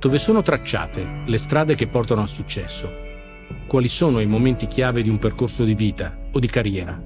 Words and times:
Dove 0.00 0.18
sono 0.18 0.42
tracciate 0.42 1.22
le 1.26 1.38
strade 1.38 1.74
che 1.74 1.88
portano 1.88 2.20
al 2.20 2.28
successo? 2.28 2.88
Quali 3.66 3.88
sono 3.88 4.20
i 4.20 4.26
momenti 4.26 4.68
chiave 4.68 5.02
di 5.02 5.08
un 5.08 5.18
percorso 5.18 5.64
di 5.64 5.74
vita 5.74 6.16
o 6.30 6.38
di 6.38 6.46
carriera? 6.46 7.02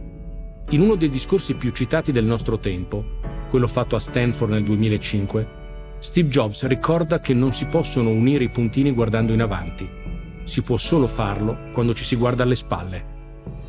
In 0.69 0.81
uno 0.83 0.95
dei 0.97 1.09
discorsi 1.09 1.55
più 1.55 1.71
citati 1.71 2.13
del 2.13 2.27
nostro 2.27 2.59
tempo, 2.59 3.03
quello 3.49 3.67
fatto 3.67 3.97
a 3.97 3.99
Stanford 3.99 4.53
nel 4.53 4.65
2005, 4.65 5.61
Steve 6.01 6.29
Jobs 6.29 6.67
ricorda 6.67 7.19
che 7.19 7.33
non 7.33 7.55
si 7.55 7.65
possono 7.65 8.11
unire 8.11 8.45
i 8.45 8.51
puntini 8.51 8.91
guardando 8.91 9.33
in 9.33 9.41
avanti. 9.41 9.89
Si 10.43 10.61
può 10.61 10.77
solo 10.77 11.07
farlo 11.07 11.71
quando 11.73 11.95
ci 11.95 12.05
si 12.05 12.17
guarda 12.17 12.43
alle 12.43 12.57
spalle. 12.57 13.05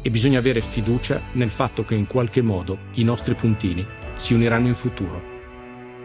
E 0.02 0.10
bisogna 0.10 0.40
avere 0.40 0.60
fiducia 0.60 1.22
nel 1.34 1.50
fatto 1.50 1.84
che 1.84 1.96
in 1.96 2.08
qualche 2.08 2.42
modo 2.42 2.78
i 2.96 3.06
nostri 3.06 3.36
puntini 3.36 3.88
si 4.16 4.34
uniranno 4.34 4.68
in 4.68 4.76
futuro. 4.76 5.22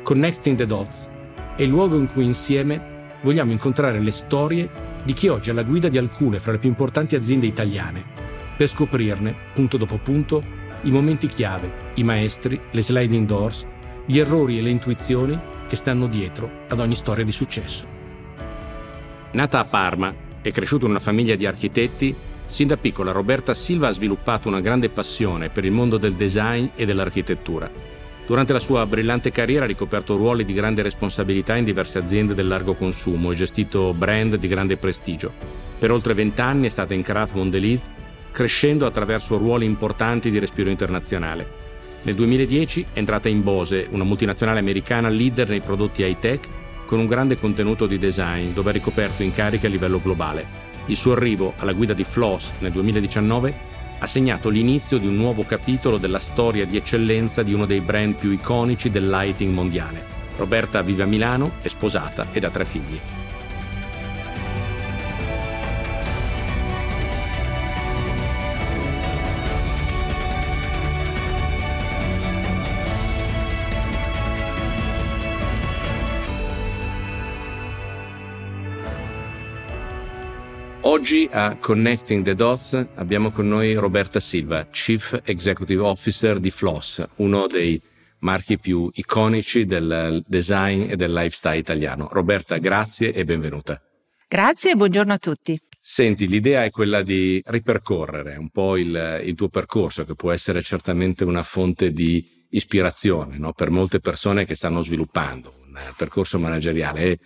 Connecting 0.05 0.57
the 0.57 0.67
Dots 0.67 1.09
è 1.57 1.63
il 1.63 1.69
luogo 1.69 1.97
in 1.97 2.07
cui 2.07 2.25
insieme 2.25 2.97
vogliamo 3.23 3.53
incontrare 3.53 4.01
le 4.01 4.11
storie 4.11 4.69
di 5.05 5.13
chi 5.13 5.29
oggi 5.29 5.49
è 5.49 5.53
alla 5.53 5.63
guida 5.63 5.89
di 5.89 5.99
alcune 5.99 6.39
fra 6.39 6.53
le 6.53 6.59
più 6.59 6.69
importanti 6.69 7.17
aziende 7.17 7.47
italiane, 7.47 8.05
per 8.57 8.69
scoprirne, 8.69 9.35
punto 9.55 9.77
dopo 9.77 9.99
punto, 9.99 10.43
i 10.83 10.91
momenti 10.91 11.27
chiave, 11.27 11.93
i 11.95 12.05
maestri, 12.05 12.61
le 12.71 12.83
sliding 12.83 13.27
doors, 13.27 13.67
gli 14.05 14.19
errori 14.19 14.59
e 14.59 14.63
le 14.63 14.71
intuizioni 14.71 15.39
che 15.67 15.77
stanno 15.77 16.07
dietro 16.07 16.65
ad 16.69 16.81
ogni 16.81 16.95
storia 16.95 17.25
di 17.25 17.33
successo. 17.33 17.87
Nata 19.33 19.59
a 19.59 19.65
Parma 19.65 20.15
e 20.41 20.51
cresciuta 20.51 20.85
in 20.85 20.91
una 20.91 21.01
famiglia 21.01 21.37
di 21.37 21.47
architetti, 21.47 22.15
sin 22.47 22.67
da 22.67 22.77
piccola 22.77 23.13
Roberta 23.13 23.53
Silva 23.55 23.89
ha 23.89 23.93
sviluppato 23.93 24.49
una 24.49 24.61
grande 24.61 24.89
passione 24.89 25.51
per 25.51 25.65
il 25.65 25.73
mondo 25.73 25.99
del 25.99 26.15
design 26.15 26.69
e 26.75 26.87
dell'architettura. 26.87 27.71
Durante 28.29 28.53
la 28.53 28.59
sua 28.59 28.85
brillante 28.85 29.31
carriera 29.31 29.65
ha 29.65 29.67
ricoperto 29.67 30.15
ruoli 30.15 30.45
di 30.45 30.53
grande 30.53 30.83
responsabilità 30.83 31.57
in 31.57 31.65
diverse 31.65 31.97
aziende 31.97 32.35
del 32.35 32.47
largo 32.47 32.75
consumo 32.75 33.33
e 33.33 33.35
gestito 33.35 33.95
brand 33.95 34.35
di 34.35 34.47
grande 34.49 34.77
prestigio. 34.77 35.33
Per 35.79 35.91
oltre 35.91 36.13
vent'anni 36.13 36.67
è 36.67 36.69
stata 36.69 36.93
in 36.93 37.01
Kraft 37.01 37.37
Mondelez, 37.37 37.89
crescendo 38.31 38.85
attraverso 38.85 39.39
ruoli 39.39 39.65
importanti 39.65 40.31
di 40.31 40.39
respiro 40.39 40.69
internazionale. 40.69 41.47
Nel 42.03 42.17
2010 42.17 42.89
è 42.93 42.99
entrata 42.99 43.31
in 43.31 43.43
Bose, 43.43 43.89
una 43.93 44.05
multinazionale 44.05 44.59
americana 44.59 45.09
leader 45.09 45.49
nei 45.49 45.63
prodotti 45.63 46.03
high-tech 46.03 46.49
con 46.85 46.99
un 46.99 47.07
grande 47.07 47.39
contenuto 47.39 47.87
di 47.87 47.97
design 47.97 48.53
dove 48.53 48.69
ha 48.69 48.75
ricoperto 48.75 49.23
incarichi 49.23 49.65
a 49.65 49.71
livello 49.71 50.03
globale. 50.03 50.67
Il 50.85 50.97
suo 50.97 51.13
arrivo 51.13 51.55
alla 51.57 51.73
guida 51.73 51.95
di 51.95 52.05
Floss 52.05 52.53
nel 52.59 52.73
2019 52.73 53.77
ha 53.99 54.07
segnato 54.07 54.49
l'inizio 54.49 54.99
di 54.99 55.07
un 55.07 55.17
nuovo 55.17 55.45
capitolo 55.45 55.99
della 55.99 56.19
storia 56.19 56.65
di 56.65 56.77
eccellenza 56.77 57.43
di 57.43 57.53
uno 57.53 57.67
dei 57.67 57.81
brand 57.81 58.15
più 58.15 58.31
iconici 58.31 58.91
del 58.91 59.09
lighting 59.09 59.53
mondiale. 59.53 60.17
Roberta 60.37 60.83
vive 60.83 61.03
a 61.03 61.07
Milano, 61.07 61.53
è 61.63 61.69
sposata 61.69 62.29
ed 62.33 62.45
ha 62.45 62.51
tre 62.51 62.65
figli. 62.65 62.99
Oggi 80.99 81.29
a 81.31 81.57
Connecting 81.59 82.25
the 82.25 82.35
Dots 82.35 82.89
abbiamo 82.97 83.31
con 83.31 83.47
noi 83.47 83.75
Roberta 83.75 84.19
Silva, 84.19 84.67
Chief 84.67 85.21
Executive 85.25 85.81
Officer 85.81 86.41
di 86.41 86.51
Floss, 86.51 87.07
uno 87.19 87.47
dei 87.47 87.81
marchi 88.19 88.59
più 88.59 88.91
iconici 88.93 89.65
del 89.65 90.25
design 90.27 90.91
e 90.91 90.97
del 90.97 91.13
lifestyle 91.13 91.57
italiano. 91.57 92.09
Roberta, 92.11 92.59
grazie 92.59 93.13
e 93.13 93.25
benvenuta. 93.25 93.81
Grazie 94.27 94.73
e 94.73 94.75
buongiorno 94.75 95.13
a 95.13 95.19
tutti. 95.19 95.57
Senti, 95.81 96.27
l'idea 96.27 96.65
è 96.65 96.71
quella 96.71 97.03
di 97.03 97.41
ripercorrere 97.47 98.35
un 98.35 98.49
po' 98.51 98.77
il, 98.77 99.23
il 99.25 99.37
tuo 99.37 99.49
percorso, 99.49 100.05
che 100.05 100.17
può 100.17 100.33
essere 100.33 100.63
certamente 100.63 101.23
una 101.23 101.45
fonte 101.45 101.93
di 101.93 102.45
ispirazione 102.51 103.39
no? 103.39 103.53
per 103.53 103.71
molte 103.71 104.01
persone 104.01 104.45
che 104.45 104.57
stanno 104.57 104.83
sviluppando 104.83 105.61
un 105.65 105.79
percorso 105.97 106.41
manageriale. 106.41 107.01
E 107.03 107.19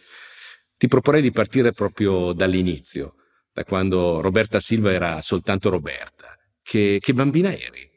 ti 0.76 0.88
proporrei 0.88 1.22
di 1.22 1.32
partire 1.32 1.72
proprio 1.72 2.34
dall'inizio 2.34 3.14
da 3.52 3.64
quando 3.64 4.20
Roberta 4.20 4.60
Silva 4.60 4.92
era 4.92 5.20
soltanto 5.20 5.70
Roberta. 5.70 6.36
Che, 6.62 6.98
che 7.00 7.12
bambina 7.12 7.52
eri? 7.52 7.90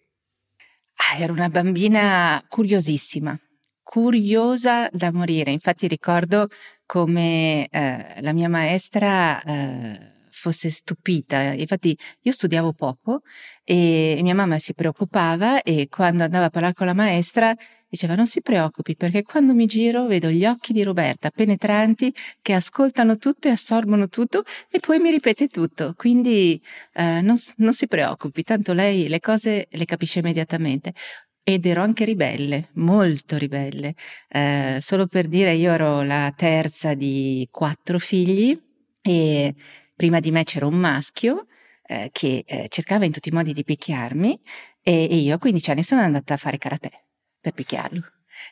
Ah, 0.95 1.17
ero 1.17 1.33
una 1.33 1.49
bambina 1.49 2.43
curiosissima, 2.47 3.37
curiosa 3.83 4.89
da 4.91 5.11
morire. 5.11 5.51
Infatti 5.51 5.87
ricordo 5.87 6.47
come 6.85 7.67
eh, 7.69 8.21
la 8.21 8.33
mia 8.33 8.49
maestra 8.49 9.41
eh, 9.41 10.13
fosse 10.29 10.69
stupita. 10.69 11.53
Infatti 11.53 11.97
io 12.21 12.31
studiavo 12.31 12.73
poco 12.73 13.21
e 13.63 14.19
mia 14.21 14.35
mamma 14.35 14.59
si 14.59 14.73
preoccupava 14.73 15.61
e 15.61 15.87
quando 15.89 16.23
andava 16.23 16.45
a 16.45 16.49
parlare 16.49 16.73
con 16.73 16.87
la 16.87 16.93
maestra 16.93 17.55
diceva 17.95 18.15
non 18.15 18.27
si 18.27 18.41
preoccupi 18.41 18.95
perché 18.95 19.23
quando 19.23 19.53
mi 19.53 19.65
giro 19.65 20.05
vedo 20.05 20.29
gli 20.29 20.45
occhi 20.45 20.73
di 20.73 20.83
Roberta 20.83 21.31
penetranti 21.31 22.13
che 22.41 22.53
ascoltano 22.53 23.17
tutto 23.17 23.47
e 23.47 23.51
assorbono 23.51 24.09
tutto 24.09 24.43
e 24.69 24.79
poi 24.79 24.99
mi 24.99 25.09
ripete 25.09 25.47
tutto. 25.47 25.93
Quindi 25.95 26.61
eh, 26.93 27.21
non, 27.21 27.37
non 27.57 27.73
si 27.73 27.87
preoccupi, 27.87 28.43
tanto 28.43 28.73
lei 28.73 29.07
le 29.07 29.19
cose 29.19 29.67
le 29.69 29.85
capisce 29.85 30.19
immediatamente 30.19 30.93
ed 31.41 31.65
ero 31.65 31.81
anche 31.81 32.05
ribelle, 32.05 32.69
molto 32.73 33.37
ribelle. 33.37 33.95
Eh, 34.27 34.79
solo 34.81 35.07
per 35.07 35.27
dire, 35.27 35.53
io 35.53 35.71
ero 35.71 36.01
la 36.03 36.33
terza 36.35 36.93
di 36.95 37.47
quattro 37.51 37.99
figli 37.99 38.59
e 39.01 39.53
prima 39.95 40.19
di 40.19 40.31
me 40.31 40.43
c'era 40.43 40.65
un 40.65 40.75
maschio 40.75 41.45
eh, 41.87 42.09
che 42.11 42.43
eh, 42.45 42.65
cercava 42.69 43.05
in 43.05 43.11
tutti 43.11 43.29
i 43.29 43.31
modi 43.31 43.53
di 43.53 43.63
picchiarmi 43.63 44.39
e, 44.81 45.07
e 45.09 45.15
io 45.17 45.35
a 45.35 45.37
15 45.37 45.71
anni 45.71 45.83
sono 45.83 46.01
andata 46.01 46.33
a 46.33 46.37
fare 46.37 46.57
karate 46.57 47.04
per 47.45 47.53
picchiarlo. 47.53 48.01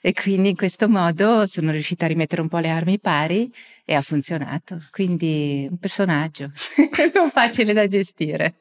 E 0.01 0.13
quindi 0.13 0.49
in 0.49 0.55
questo 0.55 0.87
modo 0.87 1.45
sono 1.47 1.71
riuscita 1.71 2.05
a 2.05 2.07
rimettere 2.07 2.41
un 2.41 2.47
po' 2.47 2.59
le 2.59 2.69
armi 2.69 2.99
pari 2.99 3.51
e 3.83 3.95
ha 3.95 4.01
funzionato. 4.01 4.81
Quindi 4.91 5.67
un 5.69 5.77
personaggio 5.77 6.51
non 7.13 7.29
facile 7.29 7.73
da 7.73 7.87
gestire. 7.87 8.55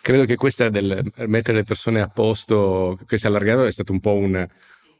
Credo 0.00 0.24
che 0.24 0.36
questa 0.36 0.68
del 0.68 1.12
mettere 1.26 1.58
le 1.58 1.64
persone 1.64 2.00
a 2.00 2.08
posto, 2.08 2.98
questo 3.06 3.26
allargato 3.26 3.64
è 3.64 3.72
stato 3.72 3.92
un 3.92 4.00
po', 4.00 4.14
un, 4.14 4.46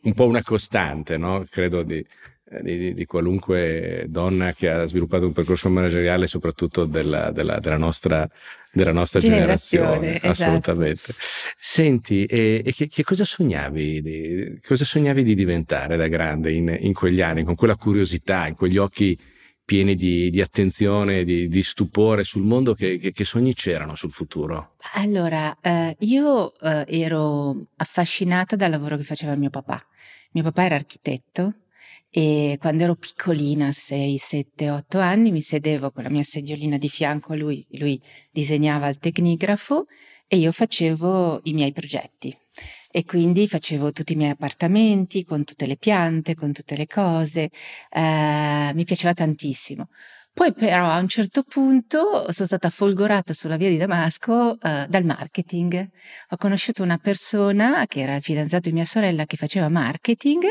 un 0.03 0.13
po 0.15 0.27
una 0.27 0.43
costante, 0.43 1.17
no? 1.17 1.47
Credo 1.49 1.83
di, 1.85 2.05
di, 2.63 2.95
di, 2.95 3.05
qualunque 3.07 4.07
donna 4.09 4.53
che 4.53 4.71
ha 4.71 4.87
sviluppato 4.87 5.27
un 5.27 5.33
percorso 5.33 5.69
manageriale, 5.69 6.29
soprattutto 6.29 6.85
della, 6.85 7.33
della, 7.33 7.59
della 7.59 7.77
nostra, 7.77 8.29
della 8.73 8.93
nostra 8.93 9.19
generazione. 9.19 9.95
generazione 9.95 10.17
esatto. 10.17 10.29
Assolutamente. 10.29 11.15
Senti, 11.59 12.25
e, 12.25 12.63
e 12.65 12.73
che, 12.73 12.87
che, 12.87 13.03
cosa 13.03 13.25
sognavi? 13.25 14.01
Di, 14.01 14.61
cosa 14.65 14.85
sognavi 14.85 15.25
di 15.25 15.35
diventare 15.35 15.97
da 15.97 16.07
grande 16.07 16.53
in, 16.53 16.77
in, 16.81 16.93
quegli 16.93 17.21
anni, 17.21 17.43
con 17.43 17.57
quella 17.57 17.75
curiosità, 17.75 18.47
in 18.47 18.55
quegli 18.55 18.77
occhi 18.77 19.19
pieni 19.65 19.97
di, 19.97 20.31
di 20.31 20.41
attenzione, 20.41 21.25
di, 21.25 21.49
di, 21.49 21.63
stupore 21.65 22.23
sul 22.23 22.43
mondo? 22.43 22.75
Che, 22.75 22.97
che, 22.99 23.11
che, 23.11 23.25
sogni 23.25 23.55
c'erano 23.55 23.97
sul 23.97 24.13
futuro? 24.13 24.75
Allora, 24.93 25.57
eh, 25.61 25.97
io 25.99 26.55
eh, 26.61 26.85
ero 26.87 27.67
affascinata 27.75 28.55
dal 28.55 28.71
lavoro 28.71 28.97
che 28.97 29.03
faceva 29.03 29.35
mio 29.35 29.51
papà. 29.51 29.85
Mio 30.31 30.45
papà 30.45 30.65
era 30.65 30.77
architetto 30.77 31.55
e 32.11 32.57
quando 32.59 32.85
ero 32.85 32.95
piccolina, 32.95 33.73
6, 33.73 34.19
7, 34.19 34.71
8 34.71 34.99
anni, 34.99 35.31
mi 35.31 35.43
sedevo 35.43 35.91
con 35.91 36.03
la 36.03 36.09
mia 36.09 36.23
sediolina 36.23 36.79
di 36.79 36.89
fianco 36.89 37.33
a 37.33 37.37
lui, 37.37 37.67
lui 37.73 38.01
disegnava 38.31 38.87
al 38.87 38.99
tecnigrafo 38.99 39.87
e 40.27 40.37
io 40.39 40.53
facevo 40.53 41.41
i 41.45 41.53
miei 41.53 41.73
progetti. 41.73 42.37
E 42.91 43.05
quindi 43.05 43.47
facevo 43.47 43.93
tutti 43.93 44.15
i 44.15 44.17
miei 44.17 44.31
appartamenti 44.31 45.25
con 45.25 45.45
tutte 45.45 45.67
le 45.67 45.77
piante, 45.77 46.35
con 46.35 46.53
tutte 46.53 46.77
le 46.77 46.87
cose, 46.87 47.51
eh, 47.91 48.71
mi 48.73 48.85
piaceva 48.85 49.13
tantissimo. 49.13 49.89
Poi 50.33 50.53
però 50.53 50.89
a 50.89 50.99
un 50.99 51.09
certo 51.09 51.43
punto 51.43 52.31
sono 52.31 52.47
stata 52.47 52.69
folgorata 52.69 53.33
sulla 53.33 53.57
via 53.57 53.71
di 53.71 53.79
Damasco 53.79 54.61
eh, 54.61 54.87
dal 54.89 55.05
marketing. 55.05 55.89
Ho 56.31 56.37
conosciuto 56.37 56.83
una 56.83 56.99
persona 56.99 57.87
che 57.87 58.01
era 58.01 58.15
il 58.15 58.23
fidanzato 58.23 58.69
di 58.69 58.75
mia 58.75 58.85
sorella 58.85 59.25
che 59.25 59.37
faceva 59.37 59.69
marketing 59.69 60.45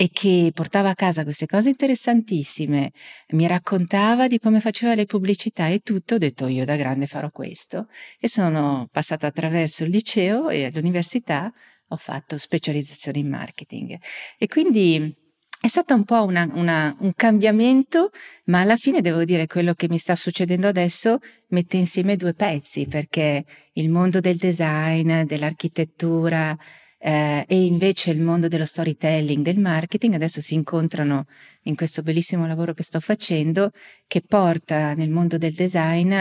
e 0.00 0.08
che 0.10 0.50
portava 0.54 0.88
a 0.88 0.94
casa 0.94 1.24
queste 1.24 1.44
cose 1.44 1.68
interessantissime, 1.68 2.90
mi 3.32 3.46
raccontava 3.46 4.28
di 4.28 4.38
come 4.38 4.58
faceva 4.58 4.94
le 4.94 5.04
pubblicità 5.04 5.66
e 5.68 5.80
tutto, 5.80 6.14
ho 6.14 6.18
detto 6.18 6.46
io 6.46 6.64
da 6.64 6.74
grande 6.76 7.06
farò 7.06 7.28
questo 7.30 7.86
e 8.18 8.26
sono 8.26 8.88
passata 8.90 9.26
attraverso 9.26 9.84
il 9.84 9.90
liceo 9.90 10.48
e 10.48 10.64
all'università 10.64 11.52
ho 11.88 11.96
fatto 11.96 12.38
specializzazione 12.38 13.18
in 13.18 13.28
marketing. 13.28 13.98
E 14.38 14.48
quindi 14.48 15.14
è 15.60 15.68
stato 15.68 15.92
un 15.92 16.04
po' 16.04 16.24
una, 16.24 16.50
una, 16.54 16.96
un 17.00 17.12
cambiamento, 17.14 18.08
ma 18.46 18.60
alla 18.60 18.78
fine 18.78 19.02
devo 19.02 19.24
dire 19.24 19.46
quello 19.46 19.74
che 19.74 19.86
mi 19.90 19.98
sta 19.98 20.16
succedendo 20.16 20.66
adesso 20.66 21.18
mette 21.48 21.76
insieme 21.76 22.16
due 22.16 22.32
pezzi 22.32 22.86
perché 22.86 23.44
il 23.74 23.90
mondo 23.90 24.20
del 24.20 24.38
design, 24.38 25.24
dell'architettura, 25.24 26.56
eh, 27.02 27.44
e 27.48 27.64
invece 27.64 28.10
il 28.10 28.20
mondo 28.20 28.46
dello 28.46 28.66
storytelling, 28.66 29.42
del 29.42 29.58
marketing, 29.58 30.14
adesso 30.14 30.42
si 30.42 30.52
incontrano 30.54 31.24
in 31.62 31.74
questo 31.74 32.02
bellissimo 32.02 32.46
lavoro 32.46 32.74
che 32.74 32.82
sto 32.82 33.00
facendo, 33.00 33.70
che 34.06 34.22
porta 34.26 34.92
nel 34.92 35.08
mondo 35.08 35.38
del 35.38 35.54
design 35.54 36.14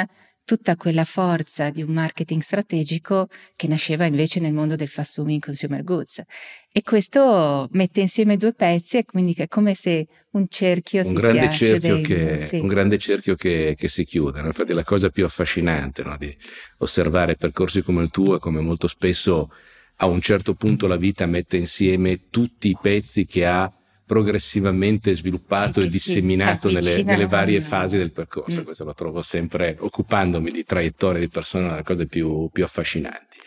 tutta 0.45 0.75
quella 0.77 1.03
forza 1.03 1.69
di 1.69 1.83
un 1.83 1.93
marketing 1.93 2.41
strategico 2.41 3.27
che 3.55 3.67
nasceva 3.67 4.05
invece 4.05 4.39
nel 4.39 4.51
mondo 4.51 4.75
del 4.75 4.87
fast 4.87 5.19
moving 5.19 5.39
consumer 5.39 5.83
goods. 5.83 6.23
E 6.71 6.81
questo 6.81 7.67
mette 7.73 7.99
insieme 7.99 8.35
due 8.35 8.53
pezzi 8.53 8.97
e 8.97 9.05
quindi 9.05 9.33
è 9.37 9.47
come 9.47 9.75
se 9.75 10.07
un 10.31 10.47
cerchio 10.47 11.01
un 11.01 11.09
si 11.09 11.13
grande 11.13 11.51
cerchio 11.51 12.01
che, 12.01 12.39
sì. 12.39 12.57
Un 12.57 12.65
grande 12.65 12.97
cerchio 12.97 13.35
che, 13.35 13.75
che 13.77 13.87
si 13.89 14.05
chiude. 14.05 14.41
no? 14.41 14.47
Infatti 14.47 14.73
la 14.73 14.83
cosa 14.83 15.09
più 15.09 15.23
affascinante 15.23 16.03
no? 16.03 16.15
di 16.17 16.35
osservare 16.77 17.35
percorsi 17.35 17.83
come 17.83 18.01
il 18.01 18.09
tuo 18.09 18.37
è 18.37 18.39
come 18.39 18.59
molto 18.59 18.87
spesso 18.87 19.51
a 20.01 20.05
un 20.05 20.21
certo 20.21 20.53
punto 20.53 20.87
la 20.87 20.95
vita 20.95 21.25
mette 21.25 21.57
insieme 21.57 22.29
tutti 22.29 22.69
i 22.69 22.77
pezzi 22.81 23.25
che 23.25 23.45
ha 23.45 23.71
progressivamente 24.05 25.15
sviluppato 25.15 25.81
Sì, 25.81 25.85
e 25.85 25.89
disseminato 25.89 26.71
nelle, 26.71 27.03
nelle 27.03 27.27
varie 27.27 27.61
fasi 27.61 27.97
del 27.97 28.11
percorso. 28.11 28.61
Mm. 28.61 28.63
Questo 28.63 28.83
lo 28.83 28.93
trovo 28.93 29.21
sempre, 29.21 29.75
occupandomi 29.77 30.51
di 30.51 30.63
traiettorie 30.63 31.19
di 31.19 31.29
persone, 31.29 31.65
una 31.65 31.73
delle 31.73 31.83
cose 31.83 32.07
più, 32.07 32.49
più 32.51 32.63
affascinanti. 32.63 33.37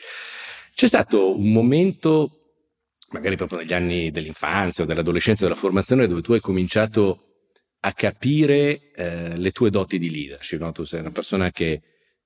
C'è 0.75 0.87
stato 0.87 1.37
un 1.37 1.50
momento, 1.50 2.31
magari 3.10 3.37
proprio 3.37 3.58
negli 3.58 3.72
anni 3.72 4.10
dell'infanzia 4.10 4.84
o 4.84 4.87
dell'adolescenza, 4.87 5.44
della 5.44 5.56
formazione, 5.56 6.06
dove 6.06 6.20
tu 6.20 6.32
hai 6.32 6.40
cominciato 6.40 7.48
a 7.81 7.93
capire 7.93 8.93
eh, 8.94 9.37
le 9.37 9.50
tue 9.50 9.70
doti 9.70 9.98
di 9.98 10.10
leadership. 10.10 10.60
no? 10.60 10.70
Tu 10.70 10.84
sei 10.84 11.00
una 11.00 11.10
persona 11.10 11.50
che 11.50 11.81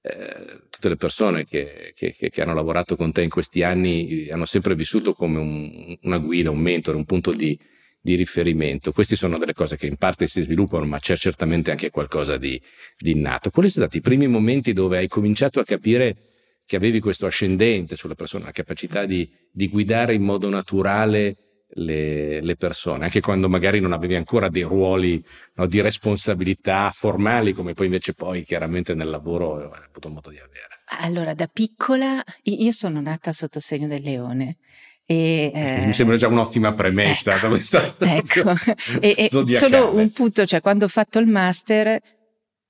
eh, 0.06 0.60
tutte 0.70 0.88
le 0.88 0.96
persone 0.96 1.44
che, 1.44 1.92
che- 1.96 2.14
che- 2.18 2.42
hanno 2.42 2.54
lavorato 2.54 2.96
con 2.96 3.12
te 3.12 3.22
in 3.22 3.30
questi 3.30 3.62
anni 3.62 4.26
eh, 4.26 4.32
hanno 4.32 4.44
sempre 4.46 4.74
vissuto 4.74 5.12
come 5.14 5.38
un- 5.38 5.98
una 6.02 6.18
guida, 6.18 6.50
un 6.50 6.58
mentore, 6.60 6.96
un 6.96 7.04
punto 7.04 7.32
di, 7.32 7.58
di 8.00 8.14
riferimento. 8.14 8.92
Queste 8.92 9.16
sono 9.16 9.38
delle 9.38 9.52
cose 9.52 9.76
che 9.76 9.86
in 9.86 9.96
parte 9.96 10.26
si 10.26 10.42
sviluppano, 10.42 10.84
ma 10.84 10.98
c'è 10.98 11.16
certamente 11.16 11.70
anche 11.70 11.90
qualcosa 11.90 12.36
di, 12.36 12.60
di 12.98 13.12
innato. 13.12 13.50
Quali 13.50 13.68
sono 13.68 13.84
stati 13.86 13.98
i 13.98 14.02
primi 14.02 14.26
momenti 14.28 14.72
dove 14.72 14.98
hai 14.98 15.08
cominciato 15.08 15.58
a 15.60 15.64
capire 15.64 16.16
che 16.64 16.76
avevi 16.76 17.00
questo 17.00 17.26
ascendente 17.26 17.96
sulla 17.96 18.14
persona, 18.14 18.46
la 18.46 18.50
capacità 18.52 19.04
di, 19.06 19.28
di 19.50 19.68
guidare 19.68 20.14
in 20.14 20.22
modo 20.22 20.48
naturale 20.48 21.36
le, 21.76 22.40
le 22.40 22.56
persone, 22.56 23.04
anche 23.04 23.20
quando 23.20 23.48
magari 23.48 23.80
non 23.80 23.92
avevi 23.92 24.14
ancora 24.14 24.48
dei 24.48 24.62
ruoli 24.62 25.22
no, 25.54 25.66
di 25.66 25.80
responsabilità 25.80 26.90
formali, 26.94 27.52
come 27.52 27.74
poi 27.74 27.86
invece 27.86 28.14
poi 28.14 28.42
chiaramente 28.44 28.94
nel 28.94 29.08
lavoro 29.08 29.70
hai 29.70 29.82
avuto 29.88 30.08
modo 30.08 30.30
di 30.30 30.38
avere. 30.38 30.74
Allora, 31.00 31.34
da 31.34 31.48
piccola, 31.52 32.22
io 32.44 32.72
sono 32.72 33.00
nata 33.00 33.32
sotto 33.32 33.60
segno 33.60 33.88
del 33.88 34.02
leone. 34.02 34.56
E, 35.04 35.52
eh, 35.54 35.86
Mi 35.86 35.92
sembra 35.94 36.16
già 36.16 36.28
un'ottima 36.28 36.72
premessa. 36.72 37.34
ecco, 37.34 37.54
ecco. 37.98 38.54
E, 39.00 39.14
e 39.16 39.28
solo 39.30 39.94
un 39.94 40.10
punto, 40.12 40.46
cioè 40.46 40.60
quando 40.60 40.86
ho 40.86 40.88
fatto 40.88 41.18
il 41.18 41.26
master, 41.26 42.00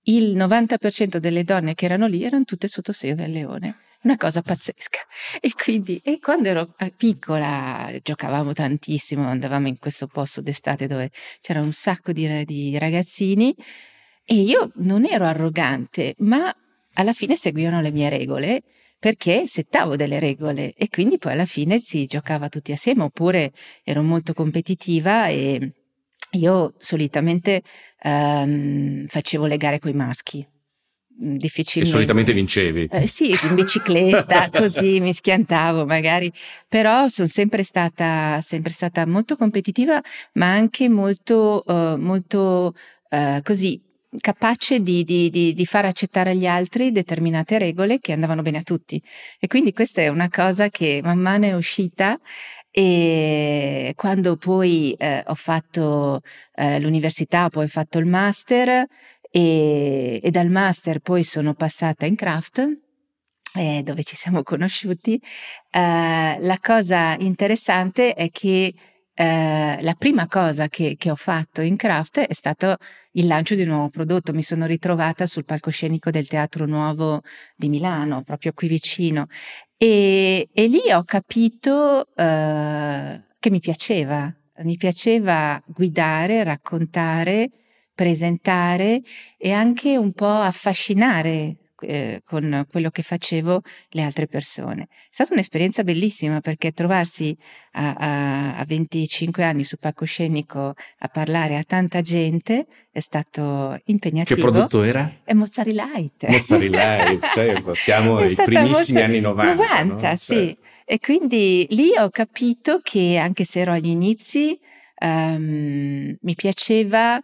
il 0.03 0.37
90% 0.37 1.17
delle 1.17 1.45
donne 1.45 1.75
che 1.75 1.85
erano 1.85 2.07
lì 2.07 2.25
erano 2.25 2.45
tutte 2.45 2.69
sotto 2.69 2.93
segno 2.93 3.15
del 3.15 3.31
leone. 3.31 3.77
Una 4.07 4.17
cosa 4.17 4.41
pazzesca. 4.41 5.01
E 5.41 5.51
quindi, 5.53 6.01
e 6.05 6.21
quando 6.21 6.49
ero 6.49 6.73
eh, 6.79 6.93
piccola, 6.97 7.93
giocavamo 8.01 8.53
tantissimo, 8.53 9.27
andavamo 9.27 9.67
in 9.67 9.81
questo 9.81 10.07
posto 10.07 10.41
d'estate 10.41 10.87
dove 10.87 11.11
c'era 11.41 11.61
un 11.61 11.73
sacco 11.73 12.13
di, 12.13 12.45
di 12.45 12.79
ragazzini 12.79 13.53
e 14.25 14.35
io 14.35 14.71
non 14.77 15.07
ero 15.07 15.25
arrogante, 15.25 16.15
ma 16.19 16.55
alla 16.95 17.13
fine 17.13 17.35
seguivano 17.35 17.81
le 17.81 17.91
mie 17.91 18.09
regole 18.09 18.63
perché 18.97 19.49
settavo 19.49 19.97
delle 19.97 20.21
regole 20.21 20.73
e 20.77 20.89
quindi 20.89 21.19
poi 21.19 21.33
alla 21.33 21.45
fine 21.45 21.81
si 21.81 22.07
giocava 22.07 22.49
tutti 22.49 22.71
assieme 22.71 23.03
oppure 23.03 23.51
ero 23.83 24.03
molto 24.03 24.35
competitiva 24.35 25.27
e 25.27 25.73
io 26.31 26.75
solitamente 26.79 27.61
ehm, 28.03 29.07
facevo 29.09 29.47
le 29.47 29.57
gare 29.57 29.81
con 29.81 29.91
i 29.91 29.95
maschi. 29.95 30.47
Mm, 31.23 31.35
E 31.35 31.37
Difficilmente. 31.39 31.95
solitamente 31.97 32.33
vincevi. 32.33 32.89
Eh, 32.91 33.07
sì, 33.07 33.31
in 33.31 33.55
bicicletta, 33.55 34.51
così 34.53 35.01
mi 35.01 35.13
schiantavo 35.15 35.87
magari, 35.87 36.31
però 36.69 37.09
sono 37.09 37.27
sempre 37.29 37.63
stata, 37.63 38.41
sempre 38.43 38.71
stata 38.73 39.07
molto 39.07 39.37
competitiva, 39.37 40.01
ma 40.35 40.53
anche 40.53 40.89
molto, 40.91 41.65
eh, 41.67 41.97
molto 41.97 42.75
eh, 43.09 43.41
così 43.43 43.81
capace 44.19 44.81
di, 44.81 45.05
di- 45.05 45.29
di- 45.31 45.53
di 45.53 45.67
far 45.67 45.85
accettare 45.85 46.31
agli 46.31 46.47
altri 46.47 46.91
determinate 46.93 47.59
regole 47.59 47.99
che 47.99 48.13
andavano 48.13 48.43
bene 48.43 48.59
a 48.59 48.63
tutti. 48.63 49.03
E 49.39 49.47
quindi 49.47 49.73
questa 49.73 50.01
è 50.03 50.09
una 50.09 50.29
cosa 50.31 50.69
che 50.71 51.01
man 51.03 51.19
mano 51.19 51.45
è 51.47 51.55
uscita 51.55 52.19
e 52.71 53.93
quando 53.97 54.37
poi 54.37 54.93
eh, 54.99 55.23
ho 55.27 55.35
fatto 55.35 56.21
eh, 56.55 56.79
l'università, 56.81 57.49
poi 57.49 57.65
ho 57.65 57.69
fatto 57.69 57.99
il 57.99 58.07
master 58.07 58.87
e, 59.37 60.19
e 60.23 60.31
dal 60.31 60.49
master 60.49 61.01
poi 61.01 61.23
sono 61.23 61.53
passata 61.53 62.07
in 62.07 62.17
craft 62.17 62.79
eh, 63.53 63.83
dove 63.85 64.03
ci 64.03 64.17
siamo 64.17 64.43
conosciuti. 64.43 65.21
Eh, 65.71 66.39
la 66.41 66.59
cosa 66.59 67.15
interessante 67.19 68.15
è 68.15 68.31
che 68.31 68.73
eh, 69.13 69.79
la 69.83 69.95
prima 69.95 70.27
cosa 70.27 70.69
che, 70.69 70.97
che 70.97 71.11
ho 71.11 71.17
fatto 71.17 71.61
in 71.61 71.77
craft 71.77 72.21
è 72.21 72.33
stato 72.33 72.77
il 73.13 73.27
lancio 73.27 73.55
di 73.55 73.63
un 73.63 73.69
nuovo 73.69 73.89
prodotto. 73.89 74.33
Mi 74.33 74.43
sono 74.43 74.65
ritrovata 74.65 75.27
sul 75.27 75.45
palcoscenico 75.45 76.11
del 76.11 76.29
Teatro 76.29 76.65
Nuovo 76.65 77.21
di 77.57 77.69
Milano, 77.69 78.23
proprio 78.23 78.53
qui 78.55 78.69
vicino. 78.69 79.27
E, 79.77 80.49
e 80.51 80.67
lì 80.67 80.91
ho 80.91 81.05
capito 81.05 82.07
eh, 82.15 83.21
che 83.39 83.51
mi 83.51 83.61
piaceva, 83.61 84.35
mi 84.63 84.77
piaceva 84.79 85.63
guidare, 85.67 86.43
raccontare, 86.43 87.51
presentare 87.97 89.01
e 89.37 89.51
anche 89.53 89.97
un 89.97 90.13
po' 90.13 90.29
affascinare 90.29 91.57
eh, 91.81 92.23
con 92.25 92.65
quello 92.71 92.89
che 92.91 93.03
facevo 93.03 93.61
le 93.91 94.03
altre 94.03 94.27
persone. 94.27 94.85
È 94.85 95.09
stata 95.11 95.35
un'esperienza 95.35 95.83
bellissima 95.85 96.41
perché 96.41 96.73
trovarsi 96.73 97.37
a, 97.73 97.95
a- 97.95 98.57
a 98.57 98.65
25 98.65 99.45
anni 99.45 99.63
sul 99.65 99.79
palcoscenico 99.79 100.73
a 101.01 101.09
parlare 101.09 101.57
a 101.59 101.65
tanta 101.65 102.01
gente 102.01 102.67
è 102.91 103.01
stato 103.01 103.75
Che 103.77 103.83
impegnativo. 103.93 104.41
prodotto 104.41 104.83
era? 104.83 105.11
È 105.23 105.35
Mozzarella 105.35 105.91
Light. 105.95 106.27
Mozzarella 106.27 106.97
Light, 107.05 107.27
cioè, 107.35 107.63
siamo 107.75 108.17
ai 108.19 108.31
stata 108.31 108.49
primissimi 108.49 108.99
Mozza- 109.01 109.05
anni 109.05 109.21
90. 109.21 109.55
90, 109.55 110.11
no? 110.11 110.17
sì. 110.17 110.35
Cioè, 110.35 110.57
E 110.87 110.99
quindi 110.99 111.67
lì 111.71 111.91
ho 111.99 112.09
capito 112.11 112.81
che 112.83 113.19
anche 113.19 113.45
se 113.45 113.61
ero 113.61 113.73
agli 113.73 113.89
inizi, 113.89 114.59
ehm, 114.99 116.17
mi 116.21 116.35
piaceva, 116.35 117.21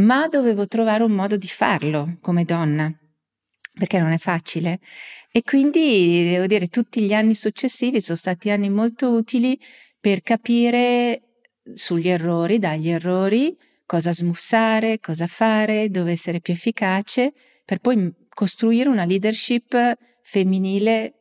ma 0.00 0.28
dovevo 0.28 0.66
trovare 0.66 1.02
un 1.02 1.12
modo 1.12 1.36
di 1.36 1.46
farlo 1.46 2.18
come 2.20 2.44
donna, 2.44 2.92
perché 3.78 3.98
non 3.98 4.12
è 4.12 4.18
facile. 4.18 4.80
E 5.30 5.42
quindi 5.42 6.30
devo 6.30 6.46
dire, 6.46 6.66
tutti 6.68 7.02
gli 7.02 7.12
anni 7.12 7.34
successivi 7.34 8.00
sono 8.00 8.16
stati 8.16 8.50
anni 8.50 8.68
molto 8.68 9.10
utili 9.10 9.58
per 9.98 10.22
capire 10.22 11.22
sugli 11.74 12.08
errori, 12.08 12.58
dagli 12.58 12.88
errori, 12.88 13.56
cosa 13.86 14.12
smussare, 14.12 15.00
cosa 15.00 15.26
fare, 15.26 15.88
dove 15.88 16.12
essere 16.12 16.40
più 16.40 16.52
efficace, 16.52 17.32
per 17.64 17.78
poi 17.78 18.12
costruire 18.28 18.88
una 18.88 19.04
leadership 19.04 19.96
femminile 20.22 21.14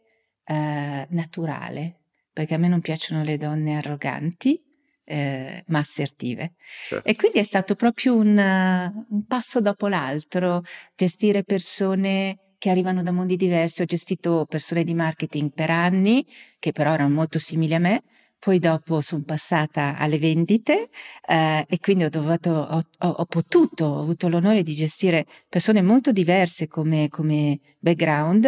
eh, 0.46 1.08
naturale, 1.10 2.00
perché 2.32 2.56
a 2.56 2.58
me 2.58 2.68
non 2.68 2.80
piacciono 2.80 3.24
le 3.24 3.38
donne 3.38 3.78
arroganti, 3.78 4.62
eh, 5.10 5.64
ma 5.68 5.80
assertive. 5.80 6.54
certo. 6.88 7.08
E 7.08 7.16
quindi 7.16 7.40
è 7.40 7.44
stato 7.44 7.74
proprio 7.74 8.16
un, 8.16 8.38
un 8.38 9.26
passo 9.26 9.60
dopo 9.60 9.88
l'altro, 9.88 10.62
gestire 10.96 11.44
persone 11.44 12.38
che 12.60 12.70
arrivano 12.70 13.02
da 13.02 13.12
mondi 13.12 13.36
diversi. 13.36 13.82
Ho 13.82 13.86
gestito 13.86 14.46
persone 14.48 14.84
di 14.84 14.94
marketing 14.94 15.52
per 15.52 15.72
anni, 15.72 16.24
che 16.60 16.72
però 16.72 16.94
erano 16.94 17.14
molto 17.14 17.40
simili 17.40 17.74
a 17.74 17.80
me. 17.80 18.04
Poi 18.38 18.60
dopo 18.60 19.02
sono 19.02 19.24
passata 19.24 19.98
alle 19.98 20.18
vendite 20.18 20.90
eh, 21.28 21.66
e 21.68 21.80
quindi 21.80 22.06
ho, 22.06 22.10
dovuto, 22.10 22.52
ho- 22.52 22.84
ho 23.00 23.26
potuto, 23.26 23.84
ho 23.84 24.02
avuto 24.02 24.30
l'onore 24.30 24.64
di 24.64 24.74
gestire 24.74 25.26
persone 25.50 25.82
molto 25.82 26.14
diverse 26.14 26.68
come, 26.68 27.10
come 27.10 27.60
background 27.80 28.46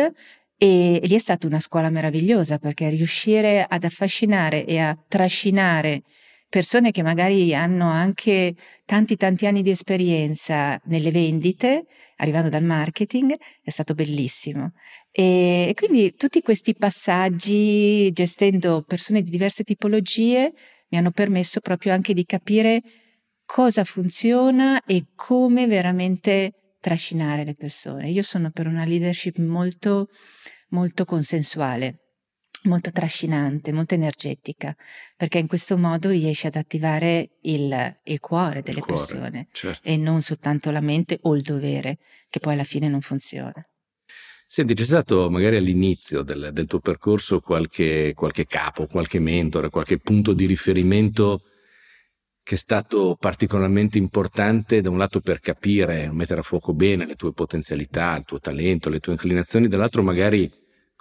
e, 0.63 0.99
e 1.01 1.07
lì 1.07 1.15
è 1.15 1.19
stata 1.19 1.47
una 1.47 1.59
scuola 1.59 1.89
meravigliosa 1.89 2.59
perché 2.59 2.89
riuscire 2.89 3.65
ad 3.67 3.83
affascinare 3.83 4.63
e 4.63 4.77
a 4.77 4.95
trascinare 5.07 6.03
persone 6.51 6.91
che 6.91 7.01
magari 7.01 7.55
hanno 7.55 7.89
anche 7.89 8.55
tanti 8.83 9.15
tanti 9.15 9.47
anni 9.47 9.61
di 9.61 9.69
esperienza 9.69 10.77
nelle 10.87 11.09
vendite, 11.09 11.85
arrivando 12.17 12.49
dal 12.49 12.63
marketing, 12.63 13.33
è 13.63 13.69
stato 13.69 13.93
bellissimo. 13.93 14.73
E, 15.11 15.73
quindi 15.75 16.13
tutti 16.15 16.41
questi 16.41 16.75
passaggi, 16.75 18.11
gestendo 18.11 18.83
persone 18.85 19.21
di 19.21 19.31
diverse 19.31 19.63
tipologie, 19.63 20.51
mi 20.89 20.97
hanno 20.97 21.11
permesso 21.11 21.61
proprio 21.61 21.93
anche 21.93 22.13
di 22.13 22.25
capire 22.25 22.81
cosa 23.45 23.85
funziona 23.85 24.83
e 24.83 25.05
come 25.15 25.67
veramente 25.67 26.75
trascinare 26.81 27.45
le 27.45 27.53
persone. 27.53 28.09
Io 28.09 28.23
sono 28.23 28.51
per 28.51 28.67
una 28.67 28.83
leadership 28.83 29.37
molto, 29.37 30.09
molto 30.71 31.05
consensuale. 31.05 32.10
Molto 32.63 32.91
trascinante, 32.91 33.71
molto 33.71 33.93
energetica, 33.93 34.75
perché 35.15 35.39
in 35.39 35.47
questo 35.47 35.77
modo 35.77 36.09
riesci 36.09 36.47
ad 36.47 36.55
attivare 36.55 37.31
il, 37.41 37.99
il 38.03 38.19
cuore 38.19 38.61
delle 38.61 38.79
il 38.79 38.85
cuore, 38.85 38.99
persone 38.99 39.47
certo. 39.51 39.87
e 39.87 39.97
non 39.97 40.21
soltanto 40.21 40.69
la 40.71 40.81
mente 40.81 41.19
o 41.23 41.35
il 41.35 41.41
dovere, 41.41 41.97
che 42.29 42.39
poi 42.39 42.53
alla 42.53 42.63
fine 42.63 42.87
non 42.87 43.01
funziona. 43.01 43.65
Senti, 44.45 44.73
c'è 44.73 44.83
stato 44.83 45.29
magari 45.29 45.55
all'inizio 45.55 46.23
del, 46.23 46.49
del 46.51 46.65
tuo 46.65 46.79
percorso 46.79 47.39
qualche, 47.39 48.13
qualche, 48.13 48.45
capo, 48.45 48.85
qualche 48.85 49.19
mentore, 49.19 49.69
qualche 49.69 49.97
punto 49.97 50.33
di 50.33 50.45
riferimento 50.45 51.43
che 52.43 52.55
è 52.55 52.57
stato 52.57 53.15
particolarmente 53.17 53.97
importante 53.97 54.81
da 54.81 54.89
un 54.89 54.97
lato 54.97 55.21
per 55.21 55.39
capire, 55.39 56.11
mettere 56.11 56.41
a 56.41 56.43
fuoco 56.43 56.73
bene 56.73 57.05
le 57.05 57.15
tue 57.15 57.31
potenzialità, 57.31 58.17
il 58.17 58.25
tuo 58.25 58.39
talento, 58.39 58.89
le 58.89 58.99
tue 58.99 59.13
inclinazioni, 59.13 59.67
dall'altro 59.67 60.03
magari 60.03 60.51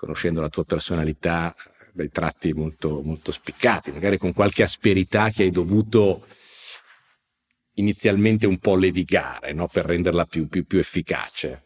conoscendo 0.01 0.41
la 0.41 0.49
tua 0.49 0.65
personalità, 0.65 1.55
dai 1.93 2.09
tratti 2.09 2.55
molto, 2.55 3.03
molto 3.03 3.33
spiccati, 3.33 3.93
magari 3.93 4.17
con 4.17 4.33
qualche 4.33 4.63
asperità 4.63 5.29
che 5.29 5.43
hai 5.43 5.51
dovuto 5.51 6.27
inizialmente 7.75 8.47
un 8.47 8.59
po' 8.59 8.77
levigare 8.77 9.53
no? 9.53 9.67
per 9.67 9.85
renderla 9.85 10.25
più, 10.25 10.49
più, 10.49 10.65
più 10.65 10.79
efficace. 10.79 11.65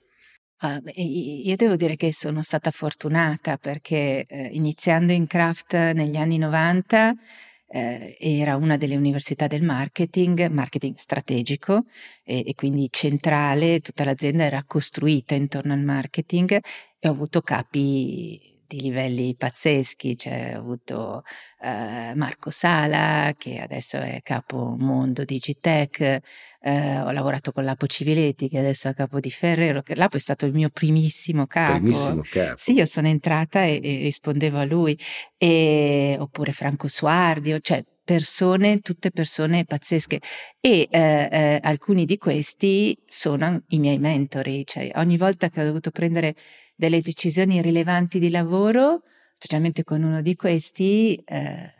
Uh, 0.60 0.80
io 0.94 1.54
devo 1.54 1.76
dire 1.76 1.94
che 1.94 2.12
sono 2.12 2.42
stata 2.42 2.72
fortunata 2.72 3.56
perché 3.56 4.24
eh, 4.26 4.48
iniziando 4.52 5.12
in 5.12 5.28
craft 5.28 5.74
negli 5.74 6.16
anni 6.16 6.38
90 6.38 7.14
eh, 7.66 8.16
era 8.20 8.56
una 8.56 8.76
delle 8.76 8.96
università 8.96 9.46
del 9.46 9.62
marketing, 9.62 10.48
marketing 10.48 10.94
strategico 10.94 11.84
e, 12.22 12.44
e, 12.46 12.54
quindi 12.54 12.88
centrale, 12.90 13.80
tutta 13.80 14.04
l'azienda 14.04 14.44
era 14.44 14.64
costruita 14.66 15.34
intorno 15.34 15.72
al 15.72 15.82
marketing 15.82 16.60
e 16.98 17.08
ho 17.08 17.10
avuto 17.10 17.40
capi 17.42 18.53
di 18.66 18.80
livelli 18.80 19.34
pazzeschi, 19.36 20.16
cioè 20.16 20.52
ho 20.56 20.58
avuto 20.60 21.22
eh, 21.62 22.12
Marco 22.14 22.50
Sala 22.50 23.32
che 23.36 23.60
adesso 23.60 23.96
è 23.98 24.20
capo 24.22 24.76
mondo 24.78 25.24
Digitech, 25.24 26.00
eh, 26.60 27.00
ho 27.00 27.10
lavorato 27.10 27.52
con 27.52 27.64
Lapo 27.64 27.86
Civiletti 27.86 28.48
che 28.48 28.58
adesso 28.58 28.88
è 28.88 28.94
capo 28.94 29.20
di 29.20 29.30
Ferrero, 29.30 29.82
che 29.82 29.94
Lapo 29.94 30.16
è 30.16 30.20
stato 30.20 30.46
il 30.46 30.52
mio 30.52 30.70
primissimo 30.70 31.46
capo. 31.46 31.78
Primissimo 31.78 32.22
capo. 32.28 32.54
Sì, 32.56 32.72
io 32.72 32.86
sono 32.86 33.08
entrata 33.08 33.64
e, 33.64 33.80
e 33.82 33.96
rispondevo 34.02 34.58
a 34.58 34.64
lui, 34.64 34.98
e, 35.36 36.16
oppure 36.18 36.52
Franco 36.52 36.88
Suardi, 36.88 37.56
cioè 37.60 37.84
persone, 38.04 38.80
tutte 38.80 39.10
persone 39.10 39.64
pazzesche 39.64 40.20
e 40.60 40.88
eh, 40.90 41.28
eh, 41.30 41.60
alcuni 41.62 42.04
di 42.04 42.18
questi 42.18 42.96
sono 43.06 43.62
i 43.68 43.78
miei 43.78 43.98
mentori, 43.98 44.64
cioè 44.66 44.90
ogni 44.96 45.16
volta 45.16 45.48
che 45.48 45.62
ho 45.62 45.64
dovuto 45.64 45.90
prendere 45.90 46.34
delle 46.76 47.00
decisioni 47.00 47.62
rilevanti 47.62 48.18
di 48.18 48.30
lavoro, 48.30 49.02
specialmente 49.32 49.84
con 49.84 50.02
uno 50.02 50.20
di 50.20 50.36
questi, 50.36 51.16
eh, 51.24 51.72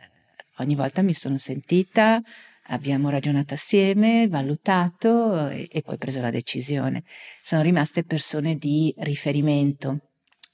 ogni 0.57 0.75
volta 0.75 1.01
mi 1.01 1.13
sono 1.13 1.37
sentita, 1.37 2.21
abbiamo 2.67 3.09
ragionato 3.09 3.53
assieme, 3.53 4.27
valutato 4.27 5.47
e, 5.49 5.67
e 5.71 5.81
poi 5.81 5.97
preso 5.97 6.21
la 6.21 6.31
decisione. 6.31 7.03
Sono 7.43 7.61
rimaste 7.61 8.03
persone 8.03 8.55
di 8.55 8.93
riferimento 8.99 9.99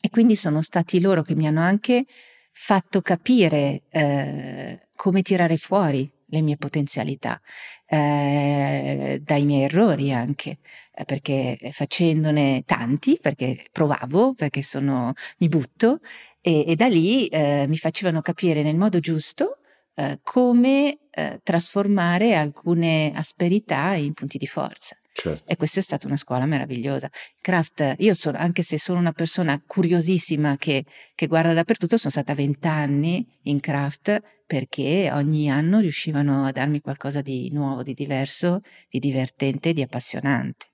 e 0.01 0.09
quindi 0.09 0.35
sono 0.35 0.61
stati 0.61 0.99
loro 0.99 1.21
che 1.21 1.35
mi 1.35 1.47
hanno 1.47 1.61
anche 1.61 2.05
fatto 2.51 3.01
capire 3.01 3.83
eh, 3.89 4.87
come 4.95 5.21
tirare 5.21 5.57
fuori 5.57 6.09
le 6.31 6.41
mie 6.41 6.57
potenzialità, 6.57 7.39
eh, 7.85 9.19
dai 9.21 9.43
miei 9.43 9.63
errori 9.63 10.13
anche, 10.13 10.59
eh, 10.93 11.03
perché 11.05 11.57
facendone 11.71 12.63
tanti, 12.65 13.17
perché 13.21 13.65
provavo, 13.71 14.33
perché 14.33 14.63
sono, 14.63 15.13
mi 15.39 15.49
butto, 15.49 15.99
e, 16.39 16.63
e 16.67 16.75
da 16.75 16.87
lì 16.87 17.27
eh, 17.27 17.65
mi 17.67 17.77
facevano 17.77 18.21
capire 18.21 18.63
nel 18.63 18.77
modo 18.77 18.99
giusto 18.99 19.57
eh, 19.95 20.19
come 20.23 20.99
eh, 21.11 21.39
trasformare 21.43 22.35
alcune 22.35 23.11
asperità 23.13 23.93
in 23.93 24.13
punti 24.13 24.37
di 24.37 24.47
forza. 24.47 24.95
Certo. 25.21 25.51
E 25.51 25.55
questa 25.55 25.79
è 25.79 25.83
stata 25.83 26.07
una 26.07 26.17
scuola 26.17 26.47
meravigliosa. 26.47 27.07
Craft, 27.41 27.97
io 27.99 28.15
sono, 28.15 28.39
anche 28.39 28.63
se 28.63 28.79
sono 28.79 28.97
una 28.97 29.11
persona 29.11 29.61
curiosissima 29.63 30.57
che, 30.57 30.83
che 31.13 31.27
guarda 31.27 31.53
dappertutto, 31.53 31.95
sono 31.97 32.09
stata 32.09 32.33
vent'anni 32.33 33.23
in 33.43 33.59
craft 33.59 34.19
perché 34.47 35.11
ogni 35.13 35.51
anno 35.51 35.79
riuscivano 35.79 36.45
a 36.45 36.51
darmi 36.51 36.81
qualcosa 36.81 37.21
di 37.21 37.51
nuovo, 37.51 37.83
di 37.83 37.93
diverso, 37.93 38.61
di 38.89 38.97
divertente, 38.97 39.73
di 39.73 39.83
appassionante. 39.83 40.65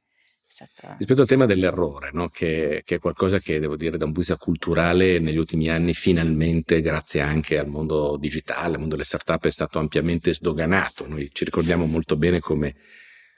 Rispetto 0.98 1.22
al 1.22 1.28
tema 1.28 1.46
dell'errore, 1.46 2.12
no? 2.14 2.30
che, 2.30 2.84
che, 2.86 2.96
è 2.96 3.00
qualcosa 3.00 3.40
che 3.40 3.60
devo 3.60 3.76
dire 3.76 3.98
da 3.98 4.06
un 4.06 4.14
punto 4.14 4.22
di 4.22 4.34
vista 4.34 4.44
culturale 4.44 5.20
negli 5.20 5.38
ultimi 5.38 5.68
anni 5.68 5.94
finalmente, 5.94 6.80
grazie 6.80 7.20
anche 7.20 7.60
al 7.60 7.68
mondo 7.68 8.16
digitale, 8.18 8.76
al 8.76 8.80
mondo 8.80 8.96
delle 8.96 9.06
start-up, 9.06 9.46
è 9.46 9.52
stato 9.52 9.78
ampiamente 9.78 10.34
sdoganato. 10.34 11.06
Noi 11.06 11.30
ci 11.34 11.44
ricordiamo 11.44 11.86
molto 11.86 12.16
bene 12.16 12.40
come 12.40 12.76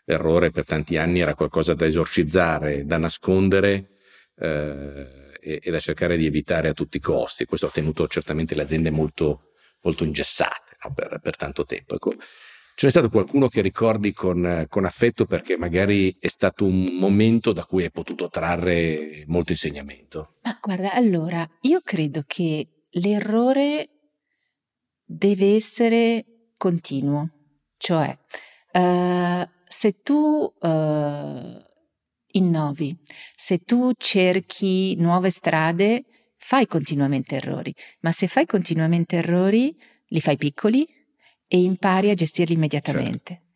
l'errore 0.10 0.50
per 0.50 0.66
tanti 0.66 0.98
anni 0.98 1.20
era 1.20 1.36
qualcosa 1.36 1.76
da 1.76 1.86
esorcizzare, 1.86 2.84
da 2.86 2.98
nascondere 2.98 3.92
eh, 4.36 5.08
e, 5.40 5.60
e, 5.62 5.72
da 5.72 5.80
cercare 5.80 6.18
di 6.18 6.26
evitare 6.26 6.70
a 6.70 6.74
tutti 6.74 6.98
i 6.98 7.02
costi. 7.02 7.46
Questo 7.46 7.68
ha 7.68 7.72
tenuto 7.72 8.08
certamente 8.08 8.56
le 8.56 8.64
aziende 8.64 8.90
molto, 8.90 9.52
molto 9.82 10.04
ingessate 10.04 10.78
no? 10.84 10.94
per, 10.94 11.20
per, 11.22 11.36
tanto 11.36 11.64
tempo. 11.64 11.94
Ecco, 11.94 12.14
ce 12.18 12.86
n'è 12.86 12.90
stato 12.90 13.10
qualcuno 13.10 13.50
che 13.50 13.62
ricordi 13.62 14.12
con, 14.12 14.66
con, 14.68 14.86
affetto 14.86 15.26
perché 15.26 15.58
magari 15.58 16.16
è 16.20 16.28
stato 16.28 16.66
un 16.66 16.98
momento 16.98 17.54
da 17.54 17.64
cui 17.66 17.84
hai 17.84 17.92
potuto 17.92 18.30
trarre 18.30 19.24
molto 19.28 19.52
insegnamento? 19.52 20.38
Ma 20.42 20.58
guarda, 20.60 20.92
allora, 20.94 21.48
io 21.62 21.82
credo 21.84 22.24
che 22.26 22.68
l'errore 22.94 23.90
deve 25.06 25.54
essere 25.54 26.26
continuo, 26.58 27.30
cioè 27.78 28.18
uh, 28.74 29.58
se 29.72 30.02
tu 30.02 30.52
uh, 30.60 31.64
innovi, 32.32 32.98
se 33.36 33.60
tu 33.60 33.92
cerchi 33.96 34.96
nuove 34.96 35.30
strade, 35.30 36.06
fai 36.38 36.66
continuamente 36.66 37.36
errori, 37.36 37.74
ma 38.00 38.12
se 38.12 38.28
fai 38.28 38.48
continuamente 38.48 39.18
errori, 39.18 39.76
li 40.08 40.20
fai 40.22 40.38
piccoli 40.38 40.88
e 41.48 41.62
impari 41.62 42.10
a 42.10 42.16
gestirli 42.16 42.56
immediatamente. 42.56 43.42
Certo. 43.42 43.48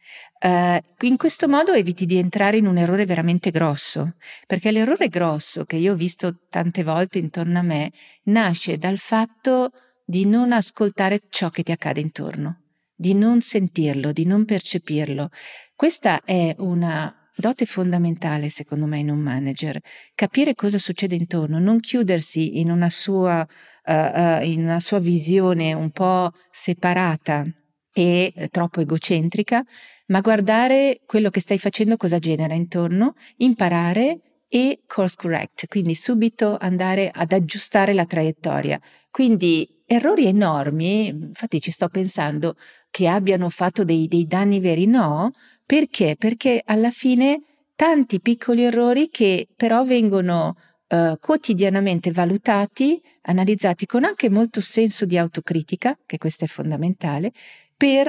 Uh, 0.45 1.07
in 1.07 1.17
questo 1.17 1.47
modo 1.47 1.71
eviti 1.71 2.05
di 2.05 2.17
entrare 2.17 2.57
in 2.57 2.67
un 2.67 2.77
errore 2.77 3.05
veramente 3.05 3.49
grosso, 3.49 4.15
perché 4.45 4.71
l'errore 4.71 5.07
grosso 5.07 5.65
che 5.65 5.77
io 5.77 5.93
ho 5.93 5.95
visto 5.95 6.41
tante 6.47 6.83
volte 6.83 7.17
intorno 7.17 7.57
a 7.57 7.63
me 7.63 7.91
nasce 8.25 8.77
dal 8.77 8.99
fatto 8.99 9.71
di 10.05 10.25
non 10.25 10.51
ascoltare 10.51 11.21
ciò 11.29 11.49
che 11.49 11.63
ti 11.63 11.71
accade 11.71 12.01
intorno, 12.01 12.62
di 13.03 13.13
non 13.13 13.41
sentirlo, 13.41 14.13
di 14.13 14.23
non 14.23 14.45
percepirlo. 14.45 15.27
Questa 15.75 16.21
è 16.23 16.55
una 16.59 17.13
dote 17.35 17.65
fondamentale, 17.65 18.49
secondo 18.49 18.85
me, 18.85 18.99
in 18.99 19.09
un 19.09 19.19
manager. 19.19 19.77
Capire 20.15 20.55
cosa 20.55 20.77
succede 20.77 21.13
intorno, 21.13 21.59
non 21.59 21.81
chiudersi 21.81 22.59
in 22.61 22.71
una 22.71 22.89
sua, 22.89 23.45
uh, 23.85 23.91
uh, 23.91 24.41
in 24.45 24.63
una 24.63 24.79
sua 24.79 24.99
visione 24.99 25.73
un 25.73 25.91
po' 25.91 26.31
separata 26.49 27.43
e 27.91 28.31
eh, 28.33 28.47
troppo 28.47 28.79
egocentrica, 28.79 29.61
ma 30.07 30.21
guardare 30.21 31.01
quello 31.05 31.29
che 31.29 31.41
stai 31.41 31.59
facendo, 31.59 31.97
cosa 31.97 32.19
genera 32.19 32.53
intorno, 32.53 33.15
imparare 33.37 34.19
e 34.47 34.79
course 34.87 35.17
correct, 35.17 35.67
quindi 35.67 35.93
subito 35.93 36.55
andare 36.57 37.11
ad 37.13 37.33
aggiustare 37.33 37.93
la 37.93 38.05
traiettoria. 38.05 38.79
Quindi 39.11 39.72
errori 39.85 40.25
enormi, 40.25 41.07
infatti 41.07 41.59
ci 41.59 41.71
sto 41.71 41.87
pensando 41.87 42.55
che 42.89 43.07
abbiano 43.07 43.49
fatto 43.49 43.83
dei, 43.83 44.07
dei 44.07 44.25
danni 44.25 44.59
veri, 44.59 44.85
no, 44.85 45.29
perché? 45.65 46.15
Perché 46.17 46.61
alla 46.65 46.91
fine 46.91 47.39
tanti 47.75 48.19
piccoli 48.19 48.63
errori 48.63 49.09
che 49.09 49.47
però 49.55 49.83
vengono 49.83 50.55
Uh, 50.93 51.17
quotidianamente 51.17 52.11
valutati, 52.11 53.01
analizzati 53.21 53.87
con 53.87 54.03
anche 54.03 54.29
molto 54.29 54.61
senso 54.61 55.05
di 55.05 55.17
autocritica, 55.17 55.97
che 56.05 56.19
questo 56.19 56.43
è 56.43 56.47
fondamentale, 56.47 57.31
per 57.75 58.07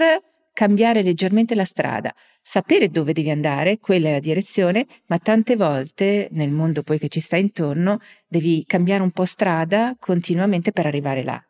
cambiare 0.54 1.02
leggermente 1.02 1.54
la 1.54 1.64
strada, 1.64 2.14
sapere 2.40 2.88
dove 2.88 3.12
devi 3.12 3.30
andare, 3.30 3.78
quella 3.78 4.08
è 4.08 4.12
la 4.12 4.18
direzione, 4.20 4.86
ma 5.06 5.18
tante 5.18 5.56
volte 5.56 6.28
nel 6.30 6.50
mondo 6.50 6.82
poi 6.82 6.98
che 6.98 7.08
ci 7.08 7.20
sta 7.20 7.36
intorno 7.36 7.98
devi 8.26 8.64
cambiare 8.64 9.02
un 9.02 9.10
po' 9.10 9.24
strada 9.26 9.96
continuamente 9.98 10.72
per 10.72 10.86
arrivare 10.86 11.24
là. 11.24 11.44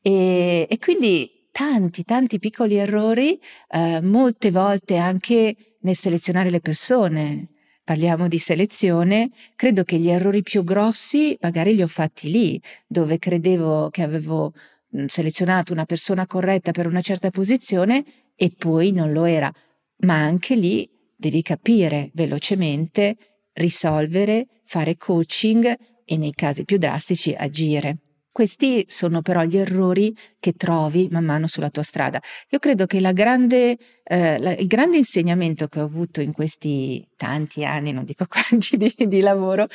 E, 0.00 0.66
e 0.70 0.78
quindi 0.78 1.48
tanti, 1.50 2.04
tanti 2.04 2.38
piccoli 2.38 2.76
errori, 2.76 3.38
eh, 3.70 4.00
molte 4.00 4.50
volte 4.50 4.96
anche 4.96 5.56
nel 5.80 5.96
selezionare 5.96 6.50
le 6.50 6.60
persone. 6.60 7.48
Parliamo 7.82 8.28
di 8.28 8.38
selezione, 8.38 9.30
credo 9.56 9.84
che 9.84 9.98
gli 9.98 10.08
errori 10.08 10.42
più 10.42 10.64
grossi 10.64 11.36
magari 11.40 11.74
li 11.74 11.82
ho 11.82 11.86
fatti 11.86 12.30
lì, 12.30 12.60
dove 12.86 13.18
credevo 13.18 13.90
che 13.90 14.02
avevo 14.02 14.52
mm, 14.96 15.06
selezionato 15.06 15.72
una 15.72 15.84
persona 15.84 16.26
corretta 16.26 16.70
per 16.70 16.86
una 16.86 17.02
certa 17.02 17.30
posizione 17.30 18.04
e 18.36 18.52
poi 18.56 18.92
non 18.92 19.12
lo 19.12 19.24
era. 19.24 19.52
Ma 19.98 20.16
anche 20.16 20.54
lì 20.54 20.88
devi 21.16 21.42
capire 21.42 22.10
velocemente, 22.14 23.16
risolvere, 23.54 24.46
fare 24.64 24.96
coaching 24.96 25.76
e 26.04 26.16
nei 26.16 26.32
casi 26.32 26.64
più 26.64 26.76
drastici 26.76 27.34
agire. 27.36 27.98
Questi 28.34 28.84
sono 28.88 29.22
però 29.22 29.44
gli 29.44 29.56
errori 29.56 30.12
che 30.40 30.54
trovi 30.54 31.06
man 31.08 31.24
mano 31.24 31.46
sulla 31.46 31.70
tua 31.70 31.84
strada. 31.84 32.20
Io 32.50 32.58
credo 32.58 32.84
che 32.84 33.00
grande, 33.12 33.78
eh, 34.02 34.38
la, 34.40 34.52
il 34.56 34.66
grande 34.66 34.96
insegnamento 34.96 35.68
che 35.68 35.78
ho 35.78 35.84
avuto 35.84 36.20
in 36.20 36.32
questi 36.32 37.06
tanti 37.16 37.64
anni, 37.64 37.92
non 37.92 38.04
dico 38.04 38.26
quanti 38.28 38.76
di, 38.76 38.92
di 38.96 39.20
lavoro, 39.20 39.68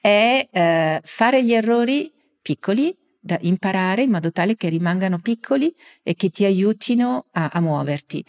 è 0.00 0.48
eh, 0.50 1.00
fare 1.04 1.44
gli 1.44 1.52
errori 1.52 2.10
piccoli, 2.40 2.96
da 3.26 3.36
imparare 3.42 4.02
in 4.02 4.10
modo 4.10 4.32
tale 4.32 4.56
che 4.56 4.70
rimangano 4.70 5.18
piccoli 5.18 5.74
e 6.02 6.14
che 6.14 6.30
ti 6.30 6.46
aiutino 6.46 7.26
a, 7.32 7.50
a 7.52 7.60
muoverti. 7.60 8.24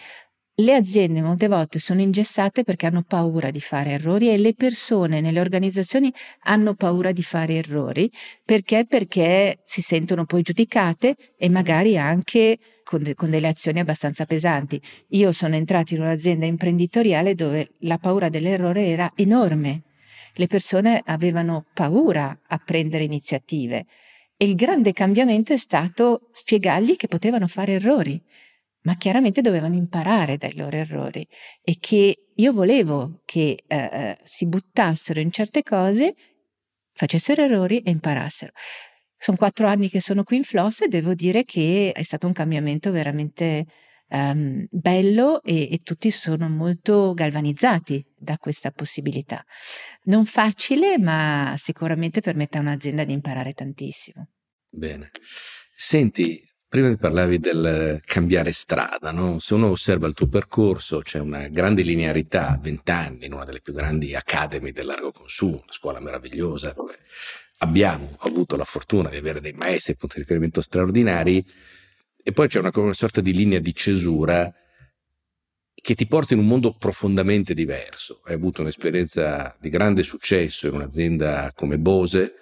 Le 0.59 0.73
aziende 0.73 1.21
molte 1.21 1.47
volte 1.47 1.77
sono 1.77 2.01
ingessate 2.01 2.63
perché 2.63 2.87
hanno 2.87 3.03
paura 3.03 3.51
di 3.51 3.59
fare 3.59 3.91
errori 3.91 4.31
e 4.31 4.39
le 4.39 4.55
persone 4.55 5.21
nelle 5.21 5.39
organizzazioni 5.39 6.11
hanno 6.45 6.73
paura 6.73 7.11
di 7.11 7.21
fare 7.21 7.57
errori 7.57 8.11
perché? 8.43 8.87
Perché 8.89 9.59
si 9.65 9.81
sentono 9.83 10.25
poi 10.25 10.41
giudicate 10.41 11.15
e 11.37 11.47
magari 11.47 11.95
anche 11.95 12.57
con, 12.83 13.03
de- 13.03 13.13
con 13.13 13.29
delle 13.29 13.49
azioni 13.49 13.79
abbastanza 13.79 14.25
pesanti. 14.25 14.81
Io 15.09 15.31
sono 15.31 15.53
entrata 15.53 15.93
in 15.93 16.01
un'azienda 16.01 16.47
imprenditoriale 16.47 17.35
dove 17.35 17.73
la 17.81 17.99
paura 17.99 18.27
dell'errore 18.27 18.87
era 18.87 19.11
enorme. 19.15 19.83
Le 20.33 20.47
persone 20.47 21.03
avevano 21.05 21.65
paura 21.71 22.35
a 22.47 22.57
prendere 22.57 23.03
iniziative 23.03 23.85
e 24.37 24.45
il 24.45 24.55
grande 24.55 24.93
cambiamento 24.93 25.51
è 25.51 25.57
stato 25.57 26.29
spiegargli 26.31 26.95
che 26.95 27.07
potevano 27.07 27.47
fare 27.47 27.73
errori 27.73 28.23
ma 28.87 28.95
chiaramente 28.95 29.41
dovevano 29.41 29.75
imparare 29.75 30.37
dai 30.37 30.55
loro 30.55 30.77
errori 30.77 31.27
e 31.61 31.75
che 31.77 32.29
io 32.33 32.53
volevo 32.53 33.21
che 33.25 33.63
eh, 33.67 33.77
eh, 33.77 34.17
si 34.23 34.47
buttassero 34.47 35.19
in 35.19 35.29
certe 35.29 35.61
cose, 35.61 36.15
facessero 36.93 37.43
errori 37.43 37.79
e 37.79 37.91
imparassero. 37.91 38.53
Sono 39.17 39.35
quattro 39.35 39.67
anni 39.67 39.89
che 39.89 39.99
sono 39.99 40.23
qui 40.23 40.37
in 40.37 40.43
Floss 40.43 40.83
e 40.83 40.87
devo 40.87 41.13
dire 41.13 41.43
che 41.43 41.91
è 41.93 42.03
stato 42.03 42.27
un 42.27 42.33
cambiamento 42.33 42.91
veramente 42.91 43.65
um, 44.09 44.65
bello 44.69 45.43
e, 45.43 45.67
e 45.69 45.79
tutti 45.83 46.09
sono 46.09 46.47
molto 46.47 47.13
galvanizzati 47.13 48.05
da 48.17 48.37
questa 48.37 48.71
possibilità. 48.71 49.45
Non 50.03 50.25
facile, 50.25 50.97
ma 50.97 51.55
sicuramente 51.57 52.21
permette 52.21 52.57
a 52.57 52.61
un'azienda 52.61 53.03
di 53.03 53.13
imparare 53.13 53.53
tantissimo. 53.53 54.29
Bene. 54.69 55.11
Senti, 55.75 56.43
Prima 56.69 56.93
parlavi 56.97 57.39
del 57.39 58.01
cambiare 58.03 58.51
strada, 58.51 59.11
no? 59.13 59.39
se 59.39 59.53
uno 59.53 59.69
osserva 59.69 60.05
il 60.05 60.13
tuo 60.13 60.27
percorso 60.27 60.99
c'è 60.99 61.17
una 61.17 61.47
grande 61.47 61.81
linearità 61.81 62.49
a 62.49 62.59
20 62.61 62.91
anni 62.91 63.25
in 63.25 63.31
una 63.31 63.45
delle 63.45 63.61
più 63.61 63.71
grandi 63.71 64.13
academy 64.13 64.73
del 64.73 64.85
largo 64.85 65.13
consumo, 65.13 65.61
una 65.63 65.71
scuola 65.71 66.01
meravigliosa 66.01 66.73
dove 66.75 66.99
abbiamo 67.59 68.17
avuto 68.19 68.57
la 68.57 68.65
fortuna 68.65 69.07
di 69.07 69.15
avere 69.15 69.39
dei 69.39 69.53
maestri 69.53 69.95
punti 69.95 70.15
di 70.15 70.23
riferimento 70.23 70.59
straordinari 70.59 71.41
e 72.21 72.31
poi 72.33 72.49
c'è 72.49 72.59
una, 72.59 72.71
una 72.73 72.91
sorta 72.91 73.21
di 73.21 73.31
linea 73.31 73.59
di 73.59 73.73
cesura 73.73 74.53
che 75.87 75.95
ti 75.95 76.05
porta 76.05 76.33
in 76.33 76.41
un 76.41 76.47
mondo 76.47 76.73
profondamente 76.73 77.53
diverso. 77.53 78.19
Hai 78.25 78.33
avuto 78.33 78.59
un'esperienza 78.59 79.55
di 79.57 79.69
grande 79.69 80.03
successo 80.03 80.67
in 80.67 80.73
un'azienda 80.73 81.53
come 81.55 81.79
Bose, 81.79 82.33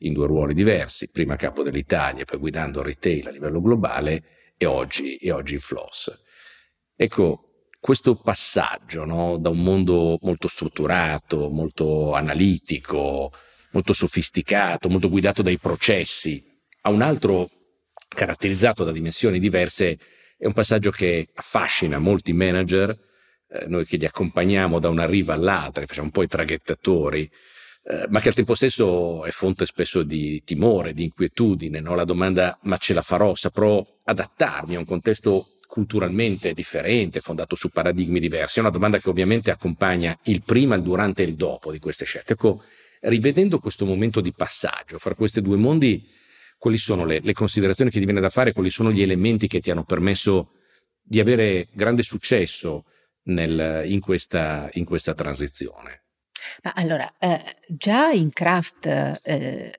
in 0.00 0.12
due 0.12 0.26
ruoli 0.26 0.52
diversi, 0.52 1.08
prima 1.08 1.36
capo 1.36 1.62
dell'Italia, 1.62 2.26
poi 2.26 2.38
guidando 2.38 2.82
retail 2.82 3.28
a 3.28 3.30
livello 3.30 3.62
globale 3.62 4.52
e 4.58 4.66
oggi, 4.66 5.16
e 5.16 5.30
oggi 5.30 5.54
in 5.54 5.60
Floss. 5.60 6.12
Ecco, 6.94 7.68
questo 7.80 8.16
passaggio 8.16 9.06
no, 9.06 9.38
da 9.38 9.48
un 9.48 9.62
mondo 9.62 10.18
molto 10.20 10.46
strutturato, 10.46 11.48
molto 11.48 12.12
analitico, 12.12 13.32
molto 13.70 13.94
sofisticato, 13.94 14.90
molto 14.90 15.08
guidato 15.08 15.40
dai 15.40 15.56
processi, 15.56 16.44
a 16.82 16.90
un 16.90 17.00
altro 17.00 17.48
caratterizzato 18.08 18.84
da 18.84 18.92
dimensioni 18.92 19.38
diverse, 19.38 19.98
è 20.40 20.46
un 20.46 20.54
passaggio 20.54 20.90
che 20.90 21.28
affascina 21.34 21.98
molti 21.98 22.32
manager, 22.32 22.98
eh, 23.50 23.66
noi 23.66 23.84
che 23.84 23.98
li 23.98 24.06
accompagniamo 24.06 24.78
da 24.78 24.88
una 24.88 25.04
riva 25.04 25.34
all'altra, 25.34 25.84
facciamo 25.84 26.06
un 26.06 26.12
po' 26.12 26.22
i 26.22 26.28
traghettatori, 26.28 27.30
eh, 27.84 28.06
ma 28.08 28.20
che 28.20 28.28
al 28.28 28.34
tempo 28.34 28.54
stesso 28.54 29.22
è 29.26 29.30
fonte 29.30 29.66
spesso 29.66 30.02
di 30.02 30.42
timore, 30.42 30.94
di 30.94 31.04
inquietudine, 31.04 31.80
no? 31.80 31.94
la 31.94 32.04
domanda 32.04 32.58
ma 32.62 32.78
ce 32.78 32.94
la 32.94 33.02
farò, 33.02 33.34
saprò 33.34 33.86
adattarmi 34.02 34.76
a 34.76 34.78
un 34.78 34.86
contesto 34.86 35.50
culturalmente 35.66 36.54
differente, 36.54 37.20
fondato 37.20 37.54
su 37.54 37.68
paradigmi 37.68 38.18
diversi, 38.18 38.58
è 38.58 38.62
una 38.62 38.70
domanda 38.70 38.96
che 38.96 39.10
ovviamente 39.10 39.50
accompagna 39.50 40.18
il 40.24 40.42
prima, 40.42 40.74
il 40.74 40.82
durante 40.82 41.22
e 41.22 41.26
il 41.26 41.34
dopo 41.34 41.70
di 41.70 41.78
queste 41.78 42.06
scelte. 42.06 42.32
Ecco, 42.32 42.64
rivedendo 43.00 43.58
questo 43.58 43.84
momento 43.84 44.22
di 44.22 44.32
passaggio 44.32 44.98
fra 44.98 45.14
questi 45.14 45.42
due 45.42 45.58
mondi, 45.58 46.02
quali 46.60 46.76
sono 46.76 47.06
le, 47.06 47.20
le 47.22 47.32
considerazioni 47.32 47.90
che 47.90 47.98
ti 47.98 48.04
viene 48.04 48.20
da 48.20 48.28
fare, 48.28 48.52
quali 48.52 48.68
sono 48.68 48.92
gli 48.92 49.00
elementi 49.00 49.48
che 49.48 49.60
ti 49.60 49.70
hanno 49.70 49.84
permesso 49.84 50.52
di 51.00 51.18
avere 51.18 51.68
grande 51.72 52.02
successo 52.02 52.84
nel, 53.24 53.84
in, 53.86 54.00
questa, 54.00 54.68
in 54.74 54.84
questa 54.84 55.14
transizione? 55.14 56.02
Ma 56.62 56.72
allora, 56.74 57.10
eh, 57.18 57.42
già 57.66 58.10
in 58.10 58.30
craft 58.30 58.84
eh, 59.22 59.72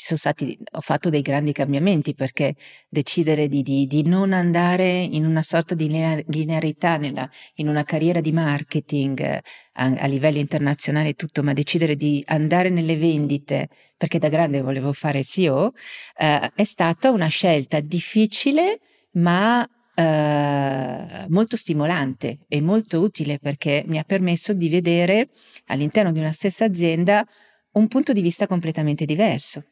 ci 0.00 0.06
sono 0.06 0.18
stati, 0.18 0.58
ho 0.72 0.80
fatto 0.80 1.10
dei 1.10 1.20
grandi 1.20 1.52
cambiamenti 1.52 2.14
perché 2.14 2.54
decidere 2.88 3.48
di, 3.48 3.60
di, 3.62 3.86
di 3.86 4.02
non 4.02 4.32
andare 4.32 4.88
in 4.88 5.26
una 5.26 5.42
sorta 5.42 5.74
di 5.74 5.88
linearità 6.26 6.96
nella, 6.96 7.28
in 7.56 7.68
una 7.68 7.84
carriera 7.84 8.22
di 8.22 8.32
marketing 8.32 9.20
eh, 9.20 9.42
a, 9.74 9.84
a, 9.98 10.06
livello 10.06 10.38
internazionale 10.38 11.10
e 11.10 11.14
tutto, 11.14 11.42
ma 11.42 11.52
decidere 11.52 11.96
di 11.96 12.22
andare 12.28 12.70
nelle 12.70 12.96
vendite 12.96 13.68
perché 13.94 14.18
da 14.18 14.30
grande 14.30 14.62
volevo 14.62 14.94
fare 14.94 15.22
CEO, 15.22 15.72
eh, 16.16 16.50
è 16.54 16.64
stata 16.64 17.10
una 17.10 17.28
scelta 17.28 17.80
difficile 17.80 18.80
ma 19.12 19.68
eh, 19.94 21.26
molto 21.28 21.58
stimolante 21.58 22.38
e 22.48 22.62
molto 22.62 23.00
utile 23.00 23.38
perché 23.38 23.84
mi 23.86 23.98
ha 23.98 24.04
permesso 24.04 24.54
di 24.54 24.70
vedere 24.70 25.28
all'interno 25.66 26.10
di 26.10 26.20
una 26.20 26.32
stessa 26.32 26.64
azienda 26.64 27.26
un 27.72 27.86
punto 27.86 28.14
di 28.14 28.22
vista 28.22 28.46
completamente 28.46 29.04
diverso. 29.04 29.64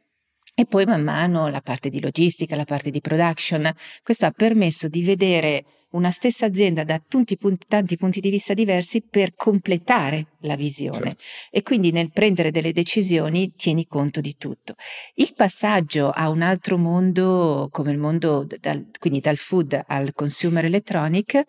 E 0.60 0.66
poi 0.66 0.84
man 0.86 1.04
mano 1.04 1.46
la 1.46 1.60
parte 1.60 1.88
di 1.88 2.00
logistica, 2.00 2.56
la 2.56 2.64
parte 2.64 2.90
di 2.90 3.00
production, 3.00 3.72
questo 4.02 4.26
ha 4.26 4.32
permesso 4.32 4.88
di 4.88 5.04
vedere 5.04 5.64
una 5.90 6.10
stessa 6.10 6.46
azienda 6.46 6.82
da 6.82 7.00
tanti 7.06 7.36
punti, 7.36 7.64
tanti 7.68 7.96
punti 7.96 8.18
di 8.18 8.28
vista 8.28 8.54
diversi 8.54 9.00
per 9.00 9.36
completare 9.36 10.26
la 10.40 10.56
visione 10.56 11.10
certo. 11.10 11.22
e 11.52 11.62
quindi 11.62 11.92
nel 11.92 12.10
prendere 12.10 12.50
delle 12.50 12.72
decisioni 12.72 13.52
tieni 13.54 13.86
conto 13.86 14.20
di 14.20 14.34
tutto. 14.36 14.74
Il 15.14 15.32
passaggio 15.36 16.10
a 16.10 16.28
un 16.28 16.42
altro 16.42 16.76
mondo 16.76 17.68
come 17.70 17.92
il 17.92 17.98
mondo, 17.98 18.44
dal, 18.58 18.84
quindi 18.98 19.20
dal 19.20 19.36
food 19.36 19.80
al 19.86 20.12
consumer 20.12 20.64
electronic, 20.64 21.40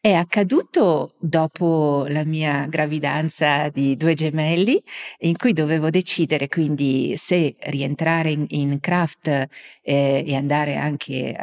è 0.00 0.12
accaduto 0.12 1.14
dopo 1.18 2.06
la 2.08 2.24
mia 2.24 2.66
gravidanza 2.66 3.68
di 3.68 3.96
due 3.96 4.14
gemelli, 4.14 4.82
in 5.20 5.36
cui 5.36 5.52
dovevo 5.52 5.90
decidere 5.90 6.48
quindi 6.48 7.14
se 7.16 7.56
rientrare 7.60 8.30
in, 8.30 8.46
in 8.48 8.80
craft 8.80 9.26
eh, 9.28 10.24
e 10.26 10.34
andare 10.34 10.76
anche 10.76 11.12
eh, 11.12 11.34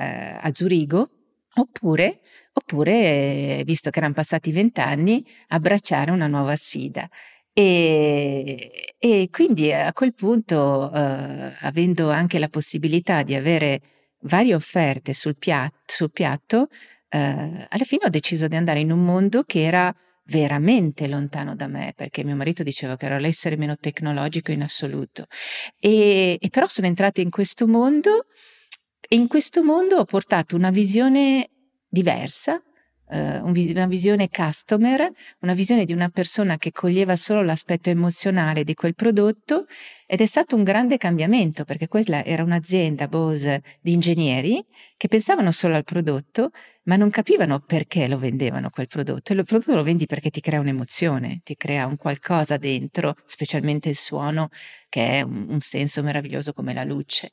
a 0.41 0.54
Zurigo 0.54 1.10
Oppure, 1.58 2.20
oppure, 2.52 3.62
visto 3.65 3.89
che 3.89 4.00
erano 4.00 4.13
passati 4.13 4.52
vent'anni, 4.52 5.26
abbracciare 5.50 6.12
una 6.12 6.28
nuova 6.28 6.56
sfida. 6.58 7.08
E, 7.54 8.96
e 9.00 9.30
quindi 9.32 9.72
a 9.72 9.94
quel 9.94 10.13
punto, 10.13 10.91
eh, 10.94 11.54
avendo 11.62 12.10
anche 12.12 12.39
la 12.39 12.50
possibilità 12.50 13.24
di 13.24 13.36
avere 13.36 13.82
varie 14.24 14.54
offerte 14.54 15.13
sul 15.13 15.38
piatto, 15.38 15.78
sul 15.86 16.12
piatto 16.12 16.68
eh, 17.10 17.68
alla 17.70 17.84
fine 17.84 18.06
ho 18.06 18.10
deciso 18.10 18.48
di 18.48 18.56
andare 18.56 18.80
in 18.80 18.91
un 18.91 19.04
mondo 19.04 19.44
che 19.44 19.63
era 19.63 19.94
veramente 20.28 21.08
lontano 21.08 21.56
da 21.56 21.68
me, 21.68 21.94
perché 21.96 22.24
mio 22.24 22.36
marito 22.36 22.63
diceva 22.63 22.98
che 22.98 23.06
ero 23.06 23.18
l'essere 23.18 23.58
meno 23.58 23.76
tecnologico 23.78 24.52
in 24.52 24.63
assoluto. 24.63 25.26
E, 25.80 26.38
e 26.39 26.50
però 26.50 26.68
sono 26.68 26.88
entrata 26.88 27.22
in 27.22 27.30
questo 27.30 27.68
mondo 27.68 28.26
e 29.08 29.15
in 29.15 29.28
questo 29.28 29.63
mondo 29.63 29.98
ho 29.98 30.06
portato 30.06 30.56
una 30.56 30.72
visione 30.72 31.50
diversa, 31.88 32.62
una 33.08 33.86
visione 33.86 34.30
customer, 34.30 35.10
una 35.41 35.54
visione 35.54 35.86
di 35.86 35.94
una 35.94 36.10
persona 36.10 36.58
che 36.58 36.72
coglieva 36.72 37.15
solo 37.15 37.44
l'aspetto 37.44 37.89
emozionale 37.89 38.63
di 38.63 38.74
quel 38.74 38.96
prodotto 38.96 39.65
ed 40.08 40.22
è 40.22 40.26
stato 40.26 40.56
un 40.56 40.63
grande 40.63 40.98
cambiamento 40.98 41.65
perché 41.65 41.88
quella 41.88 42.24
era 42.24 42.44
un'azienda 42.44 43.08
Bose 43.08 43.62
di 43.82 43.94
ingegneri 43.94 44.63
che 44.98 45.08
pensavano 45.08 45.52
solo 45.52 45.76
al 45.76 45.84
prodotto 45.84 46.52
ma 46.86 46.96
non 46.96 47.10
capivano 47.10 47.60
perché 47.60 48.08
lo 48.08 48.18
vendevano 48.18 48.70
quel 48.70 48.88
prodotto. 48.88 49.32
E 49.32 49.36
il 49.36 49.44
prodotto 49.44 49.76
lo 49.76 49.84
vendi 49.84 50.06
perché 50.06 50.30
ti 50.30 50.41
crea 50.41 50.60
un'emozione, 50.60 51.41
ti 51.44 51.56
crea 51.56 51.86
un 51.88 51.98
qualcosa 51.98 52.58
dentro, 52.58 53.15
specialmente 53.26 53.89
il 53.89 53.96
suono 53.96 54.50
che 54.89 55.20
è 55.20 55.22
un, 55.22 55.48
un 55.50 55.60
senso 55.62 56.04
meraviglioso 56.04 56.54
come 56.54 56.74
la 56.74 56.84
luce. 56.84 57.32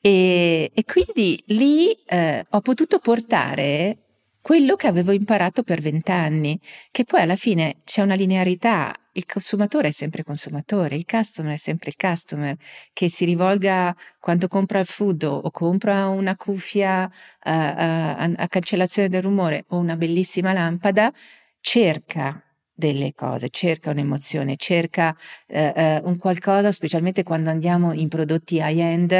E, 0.00 0.70
e 0.74 0.84
quindi 0.84 1.42
lì 1.48 1.92
eh, 2.06 2.44
ho 2.48 2.60
potuto 2.60 2.98
portare 2.98 4.03
quello 4.44 4.76
che 4.76 4.88
avevo 4.88 5.12
imparato 5.12 5.62
per 5.62 5.80
vent'anni, 5.80 6.60
che 6.90 7.04
poi 7.04 7.22
alla 7.22 7.34
fine 7.34 7.76
c'è 7.82 8.02
una 8.02 8.14
linearità 8.14 8.94
il 9.12 9.24
consumatore 9.24 9.88
è 9.88 9.90
sempre 9.90 10.22
consumatore, 10.22 10.96
il 10.96 11.06
customer 11.06 11.54
è 11.54 11.56
sempre 11.56 11.90
il 11.90 11.96
customer, 11.96 12.54
che 12.92 13.08
si 13.08 13.24
rivolga 13.24 13.94
quando 14.18 14.46
compra 14.48 14.80
il 14.80 14.86
food 14.86 15.22
o 15.22 15.50
compra 15.50 16.08
una 16.08 16.36
cuffia 16.36 17.04
uh, 17.04 17.50
uh, 17.50 18.34
a 18.36 18.46
cancellazione 18.48 19.08
del 19.08 19.22
rumore 19.22 19.64
o 19.68 19.76
una 19.78 19.96
bellissima 19.96 20.52
lampada, 20.52 21.12
cerca 21.60 22.42
delle 22.74 23.12
cose, 23.14 23.50
cerca 23.50 23.90
un'emozione, 23.90 24.56
cerca 24.56 25.16
eh, 25.46 25.72
eh, 25.74 26.00
un 26.02 26.18
qualcosa, 26.18 26.72
specialmente 26.72 27.22
quando 27.22 27.50
andiamo 27.50 27.92
in 27.92 28.08
prodotti 28.08 28.56
high-end, 28.56 29.12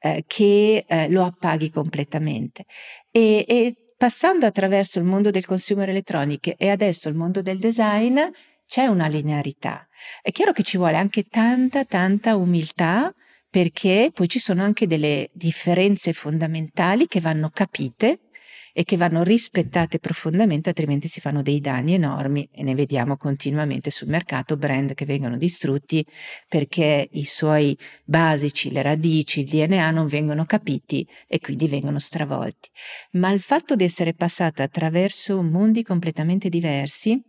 eh, 0.00 0.24
che 0.26 0.84
eh, 0.86 1.08
lo 1.08 1.24
appaghi 1.24 1.70
completamente. 1.70 2.64
E, 3.10 3.44
e 3.48 3.79
passando 4.00 4.46
attraverso 4.46 4.98
il 4.98 5.04
mondo 5.04 5.30
del 5.30 5.44
consumer 5.44 5.90
electronic 5.90 6.54
e 6.56 6.70
adesso 6.70 7.10
il 7.10 7.14
mondo 7.14 7.42
del 7.42 7.58
design, 7.58 8.18
c'è 8.66 8.86
una 8.86 9.06
linearità. 9.06 9.86
È 10.22 10.32
chiaro 10.32 10.52
che 10.52 10.62
ci 10.62 10.78
vuole 10.78 10.96
anche 10.96 11.24
tanta, 11.24 11.84
tanta 11.84 12.34
umiltà 12.34 13.12
perché 13.50 14.10
poi 14.14 14.26
ci 14.26 14.38
sono 14.38 14.62
anche 14.62 14.86
delle 14.86 15.28
differenze 15.34 16.14
fondamentali 16.14 17.06
che 17.06 17.20
vanno 17.20 17.50
capite 17.52 18.29
e 18.72 18.84
che 18.84 18.96
vanno 18.96 19.22
rispettate 19.22 19.98
profondamente, 19.98 20.68
altrimenti 20.68 21.08
si 21.08 21.20
fanno 21.20 21.42
dei 21.42 21.60
danni 21.60 21.94
enormi 21.94 22.48
e 22.52 22.62
ne 22.62 22.74
vediamo 22.74 23.16
continuamente 23.16 23.90
sul 23.90 24.08
mercato 24.08 24.56
brand 24.56 24.94
che 24.94 25.04
vengono 25.04 25.36
distrutti 25.36 26.04
perché 26.48 27.08
i 27.12 27.24
suoi 27.24 27.76
basici, 28.04 28.70
le 28.70 28.82
radici, 28.82 29.40
il 29.40 29.48
DNA 29.48 29.90
non 29.90 30.06
vengono 30.06 30.44
capiti 30.44 31.06
e 31.26 31.40
quindi 31.40 31.68
vengono 31.68 31.98
stravolti. 31.98 32.68
Ma 33.12 33.30
il 33.30 33.40
fatto 33.40 33.76
di 33.76 33.84
essere 33.84 34.14
passata 34.14 34.62
attraverso 34.62 35.42
mondi 35.42 35.82
completamente 35.82 36.48
diversi 36.48 37.20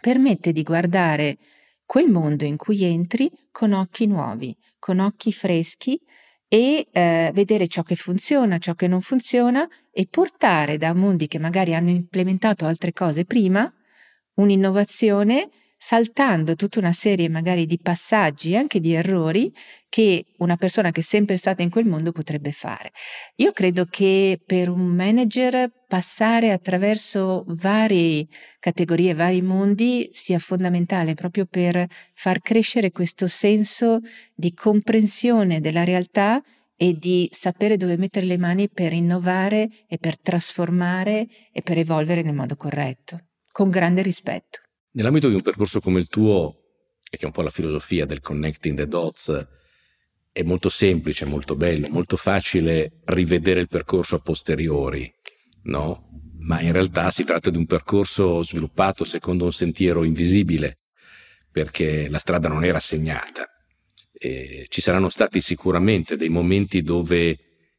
permette 0.00 0.52
di 0.52 0.62
guardare 0.62 1.38
quel 1.84 2.10
mondo 2.10 2.44
in 2.44 2.56
cui 2.56 2.84
entri 2.84 3.30
con 3.50 3.72
occhi 3.72 4.06
nuovi, 4.06 4.56
con 4.78 4.98
occhi 4.98 5.32
freschi 5.32 6.00
e 6.52 6.86
eh, 6.92 7.30
vedere 7.32 7.66
ciò 7.66 7.82
che 7.82 7.96
funziona, 7.96 8.58
ciò 8.58 8.74
che 8.74 8.86
non 8.86 9.00
funziona 9.00 9.66
e 9.90 10.06
portare 10.06 10.76
da 10.76 10.92
mondi 10.92 11.26
che 11.26 11.38
magari 11.38 11.74
hanno 11.74 11.88
implementato 11.88 12.66
altre 12.66 12.92
cose 12.92 13.24
prima 13.24 13.72
un'innovazione 14.34 15.48
saltando 15.84 16.54
tutta 16.54 16.78
una 16.78 16.92
serie 16.92 17.28
magari 17.28 17.66
di 17.66 17.76
passaggi 17.76 18.52
e 18.52 18.56
anche 18.56 18.78
di 18.78 18.92
errori 18.92 19.52
che 19.88 20.26
una 20.38 20.54
persona 20.54 20.92
che 20.92 21.00
è 21.00 21.02
sempre 21.02 21.36
stata 21.36 21.62
in 21.62 21.70
quel 21.70 21.86
mondo 21.86 22.12
potrebbe 22.12 22.52
fare. 22.52 22.92
Io 23.38 23.50
credo 23.50 23.86
che 23.86 24.40
per 24.46 24.68
un 24.68 24.84
manager 24.84 25.68
passare 25.88 26.52
attraverso 26.52 27.42
varie 27.48 28.28
categorie, 28.60 29.12
vari 29.12 29.42
mondi 29.42 30.08
sia 30.12 30.38
fondamentale 30.38 31.14
proprio 31.14 31.46
per 31.46 31.84
far 32.14 32.40
crescere 32.40 32.92
questo 32.92 33.26
senso 33.26 33.98
di 34.36 34.52
comprensione 34.52 35.60
della 35.60 35.82
realtà 35.82 36.40
e 36.76 36.96
di 36.96 37.28
sapere 37.32 37.76
dove 37.76 37.96
mettere 37.96 38.26
le 38.26 38.38
mani 38.38 38.68
per 38.68 38.92
innovare 38.92 39.68
e 39.88 39.98
per 39.98 40.16
trasformare 40.16 41.26
e 41.52 41.60
per 41.60 41.76
evolvere 41.76 42.22
nel 42.22 42.34
modo 42.34 42.54
corretto, 42.54 43.18
con 43.50 43.68
grande 43.68 44.02
rispetto. 44.02 44.60
Nell'ambito 44.94 45.28
di 45.28 45.34
un 45.34 45.40
percorso 45.40 45.80
come 45.80 46.00
il 46.00 46.08
tuo, 46.08 46.56
e 47.10 47.16
che 47.16 47.22
è 47.22 47.26
un 47.26 47.32
po' 47.32 47.42
la 47.42 47.50
filosofia 47.50 48.04
del 48.04 48.20
connecting 48.20 48.76
the 48.76 48.86
dots, 48.86 49.48
è 50.30 50.42
molto 50.42 50.68
semplice, 50.68 51.24
molto 51.24 51.56
bello, 51.56 51.88
molto 51.88 52.16
facile 52.16 53.00
rivedere 53.04 53.60
il 53.60 53.68
percorso 53.68 54.16
a 54.16 54.20
posteriori, 54.20 55.10
no? 55.64 56.08
Ma 56.40 56.60
in 56.60 56.72
realtà 56.72 57.10
si 57.10 57.24
tratta 57.24 57.50
di 57.50 57.56
un 57.56 57.66
percorso 57.66 58.42
sviluppato 58.42 59.04
secondo 59.04 59.44
un 59.44 59.52
sentiero 59.52 60.04
invisibile, 60.04 60.76
perché 61.50 62.08
la 62.08 62.18
strada 62.18 62.48
non 62.48 62.64
era 62.64 62.80
segnata. 62.80 63.46
E 64.12 64.66
ci 64.68 64.80
saranno 64.80 65.08
stati 65.08 65.40
sicuramente 65.40 66.16
dei 66.16 66.28
momenti 66.28 66.82
dove 66.82 67.38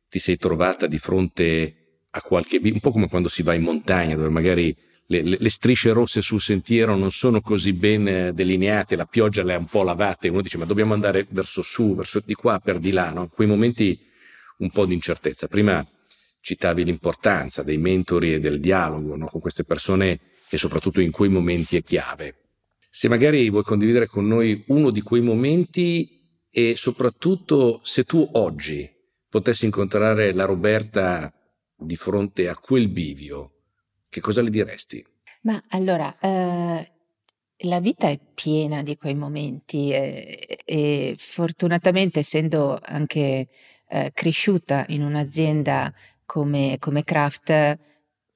ti 0.10 0.18
sei 0.20 0.38
trovata 0.38 0.88
di 0.88 0.98
fronte 0.98 2.06
a 2.10 2.22
qualche, 2.22 2.60
un 2.64 2.80
po' 2.80 2.92
come 2.92 3.08
quando 3.08 3.30
si 3.30 3.44
va 3.44 3.54
in 3.54 3.64
montagna, 3.64 4.16
dove 4.16 4.30
magari 4.30 4.76
le, 5.22 5.38
le, 5.40 5.50
strisce 5.50 5.92
rosse 5.92 6.22
sul 6.22 6.42
sentiero 6.42 6.96
non 6.96 7.12
sono 7.12 7.42
così 7.42 7.74
ben 7.74 8.08
eh, 8.08 8.34
delineate, 8.34 8.96
la 8.96 9.06
pioggia 9.06 9.44
le 9.44 9.54
ha 9.54 9.58
un 9.58 9.66
po' 9.66 9.84
lavate, 9.84 10.30
uno 10.30 10.42
dice 10.42 10.58
ma 10.58 10.66
dobbiamo 10.66 10.94
andare 10.94 11.28
verso 11.30 11.62
su, 11.62 11.96
verso 11.96 12.22
di 12.24 12.34
qua, 12.34 12.60
per 12.60 12.80
di 12.80 12.92
là, 12.92 13.12
no? 13.12 13.28
quei 13.28 13.48
momenti 13.48 14.00
un 14.58 14.70
po' 14.70 14.86
di 14.86 14.94
incertezza. 14.94 15.48
Prima 15.48 15.86
citavi 16.40 16.84
l'importanza 16.84 17.64
dei 17.64 17.78
mentori 17.78 18.34
e 18.34 18.40
del 18.40 18.60
dialogo 18.60 19.16
no? 19.16 19.28
con 19.28 19.40
queste 19.40 19.64
persone 19.64 20.20
e 20.50 20.58
soprattutto 20.58 21.02
in 21.02 21.12
quei 21.12 21.30
momenti 21.30 21.78
è 21.78 21.84
chiave. 21.84 22.36
Se 22.90 23.08
magari 23.08 23.50
vuoi 23.50 23.64
condividere 23.64 24.08
con 24.08 24.28
noi 24.28 24.64
uno 24.68 24.92
di 24.92 25.02
quei 25.02 25.22
momenti 25.22 26.22
e 26.52 26.76
soprattutto 26.76 27.80
se 27.84 28.04
tu 28.04 28.28
oggi 28.34 28.88
potessi 29.28 29.66
incontrare 29.66 30.32
la 30.34 30.46
Roberta 30.46 31.34
di 31.76 31.96
fronte 31.96 32.48
a 32.48 32.56
quel 32.56 32.88
bivio, 32.88 33.53
che 34.14 34.22
cosa 34.22 34.44
le 34.44 34.52
diresti? 34.52 35.04
Ma 35.42 35.60
allora, 35.70 36.16
eh, 36.20 36.92
la 37.66 37.80
vita 37.80 38.08
è 38.10 38.20
piena 38.36 38.84
di 38.84 38.96
quei 38.96 39.16
momenti 39.16 39.92
e, 39.92 40.60
e 40.64 41.16
fortunatamente 41.18 42.20
essendo 42.20 42.78
anche 42.80 43.48
eh, 43.90 44.12
cresciuta 44.14 44.86
in 44.90 45.02
un'azienda 45.04 45.92
come, 46.26 46.78
come 46.80 47.04
Kraft, 47.04 47.78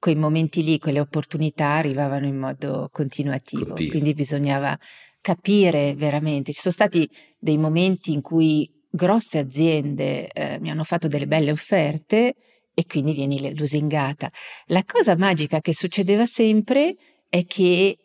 quei 0.00 0.16
momenti 0.16 0.64
lì, 0.64 0.78
quelle 0.80 0.98
opportunità 1.00 1.74
arrivavano 1.74 2.26
in 2.26 2.36
modo 2.36 2.88
continuativo, 2.90 3.66
Continuo. 3.66 3.90
quindi 3.92 4.14
bisognava 4.14 4.76
capire 5.20 5.94
veramente. 5.94 6.52
Ci 6.52 6.60
sono 6.60 6.74
stati 6.74 7.08
dei 7.38 7.56
momenti 7.56 8.12
in 8.12 8.20
cui 8.20 8.68
grosse 8.90 9.38
aziende 9.38 10.28
eh, 10.32 10.58
mi 10.58 10.70
hanno 10.70 10.84
fatto 10.84 11.06
delle 11.06 11.28
belle 11.28 11.52
offerte 11.52 12.34
e 12.78 12.86
quindi 12.86 13.12
vieni 13.12 13.56
lusingata. 13.56 14.30
La 14.66 14.84
cosa 14.84 15.16
magica 15.16 15.60
che 15.60 15.74
succedeva 15.74 16.26
sempre 16.26 16.94
è 17.28 17.44
che 17.44 17.98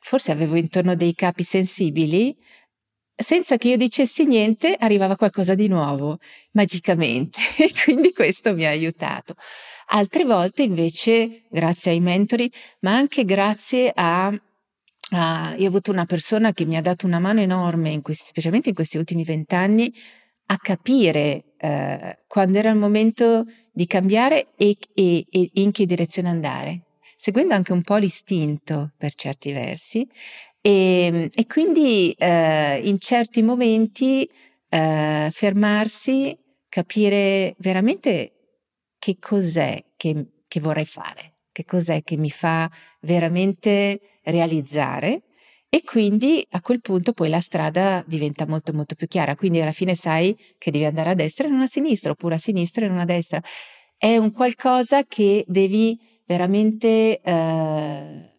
forse 0.00 0.32
avevo 0.32 0.56
intorno 0.56 0.96
dei 0.96 1.14
capi 1.14 1.44
sensibili, 1.44 2.36
senza 3.14 3.56
che 3.56 3.68
io 3.68 3.76
dicessi 3.76 4.24
niente 4.24 4.74
arrivava 4.76 5.14
qualcosa 5.14 5.54
di 5.54 5.68
nuovo, 5.68 6.18
magicamente, 6.52 7.38
e 7.58 7.70
quindi 7.84 8.12
questo 8.12 8.54
mi 8.54 8.66
ha 8.66 8.70
aiutato. 8.70 9.36
Altre 9.90 10.24
volte 10.24 10.64
invece, 10.64 11.44
grazie 11.48 11.92
ai 11.92 12.00
mentori, 12.00 12.50
ma 12.80 12.96
anche 12.96 13.24
grazie 13.24 13.92
a 13.94 14.36
Uh, 15.10 15.56
io 15.56 15.64
ho 15.64 15.68
avuto 15.68 15.90
una 15.90 16.04
persona 16.04 16.52
che 16.52 16.66
mi 16.66 16.76
ha 16.76 16.82
dato 16.82 17.06
una 17.06 17.18
mano 17.18 17.40
enorme, 17.40 17.88
in 17.88 18.02
questi, 18.02 18.26
specialmente 18.26 18.68
in 18.68 18.74
questi 18.74 18.98
ultimi 18.98 19.24
vent'anni, 19.24 19.90
a 20.48 20.58
capire 20.58 21.47
eh, 21.58 22.18
quando 22.26 22.58
era 22.58 22.70
il 22.70 22.76
momento 22.76 23.44
di 23.72 23.86
cambiare 23.86 24.48
e, 24.56 24.76
e, 24.94 25.26
e, 25.30 25.50
in 25.54 25.72
che 25.72 25.86
direzione 25.86 26.28
andare, 26.28 26.82
seguendo 27.16 27.54
anche 27.54 27.72
un 27.72 27.82
po' 27.82 27.96
l'istinto 27.96 28.92
per 28.96 29.14
certi 29.14 29.52
versi. 29.52 30.08
E, 30.60 31.30
e 31.32 31.46
quindi 31.46 32.12
eh, 32.12 32.80
in 32.82 32.98
certi 32.98 33.42
momenti 33.42 34.28
eh, 34.68 35.28
fermarsi, 35.32 36.36
capire 36.68 37.54
veramente 37.58 38.32
che 38.98 39.16
cos'è 39.18 39.82
che, 39.96 40.26
che 40.46 40.60
vorrei 40.60 40.84
fare, 40.84 41.34
che 41.52 41.64
cos'è 41.64 42.02
che 42.02 42.16
mi 42.16 42.30
fa 42.30 42.70
veramente 43.00 44.00
realizzare 44.22 45.22
e 45.70 45.82
quindi 45.84 46.46
a 46.50 46.62
quel 46.62 46.80
punto 46.80 47.12
poi 47.12 47.28
la 47.28 47.40
strada 47.40 48.02
diventa 48.06 48.46
molto 48.46 48.72
molto 48.72 48.94
più 48.94 49.06
chiara, 49.06 49.36
quindi 49.36 49.60
alla 49.60 49.72
fine 49.72 49.94
sai 49.94 50.36
che 50.56 50.70
devi 50.70 50.86
andare 50.86 51.10
a 51.10 51.14
destra 51.14 51.46
e 51.46 51.50
non 51.50 51.60
a 51.60 51.66
sinistra, 51.66 52.12
oppure 52.12 52.36
a 52.36 52.38
sinistra 52.38 52.86
e 52.86 52.88
non 52.88 52.98
a 52.98 53.04
destra. 53.04 53.42
È 53.96 54.16
un 54.16 54.32
qualcosa 54.32 55.04
che 55.04 55.44
devi 55.46 55.98
veramente 56.24 57.20
eh, 57.20 58.30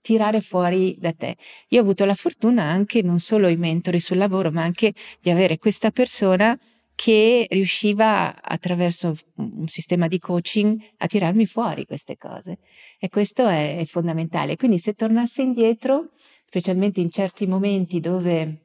tirare 0.00 0.40
fuori 0.40 0.96
da 1.00 1.12
te. 1.12 1.36
Io 1.68 1.80
ho 1.80 1.82
avuto 1.82 2.04
la 2.04 2.14
fortuna 2.14 2.62
anche 2.62 3.02
non 3.02 3.18
solo 3.18 3.48
i 3.48 3.56
mentori 3.56 3.98
sul 3.98 4.18
lavoro, 4.18 4.52
ma 4.52 4.62
anche 4.62 4.94
di 5.20 5.30
avere 5.30 5.58
questa 5.58 5.90
persona 5.90 6.56
che 6.94 7.46
riusciva 7.50 8.42
attraverso 8.42 9.14
un 9.36 9.68
sistema 9.68 10.08
di 10.08 10.18
coaching 10.18 10.80
a 10.98 11.06
tirarmi 11.06 11.44
fuori 11.46 11.84
queste 11.84 12.16
cose. 12.16 12.58
E 12.98 13.08
questo 13.08 13.46
è, 13.46 13.78
è 13.78 13.84
fondamentale. 13.84 14.56
Quindi 14.56 14.78
se 14.78 14.94
tornassi 14.94 15.42
indietro, 15.42 16.10
specialmente 16.46 17.00
in 17.00 17.10
certi 17.10 17.46
momenti 17.46 18.00
dove 18.00 18.60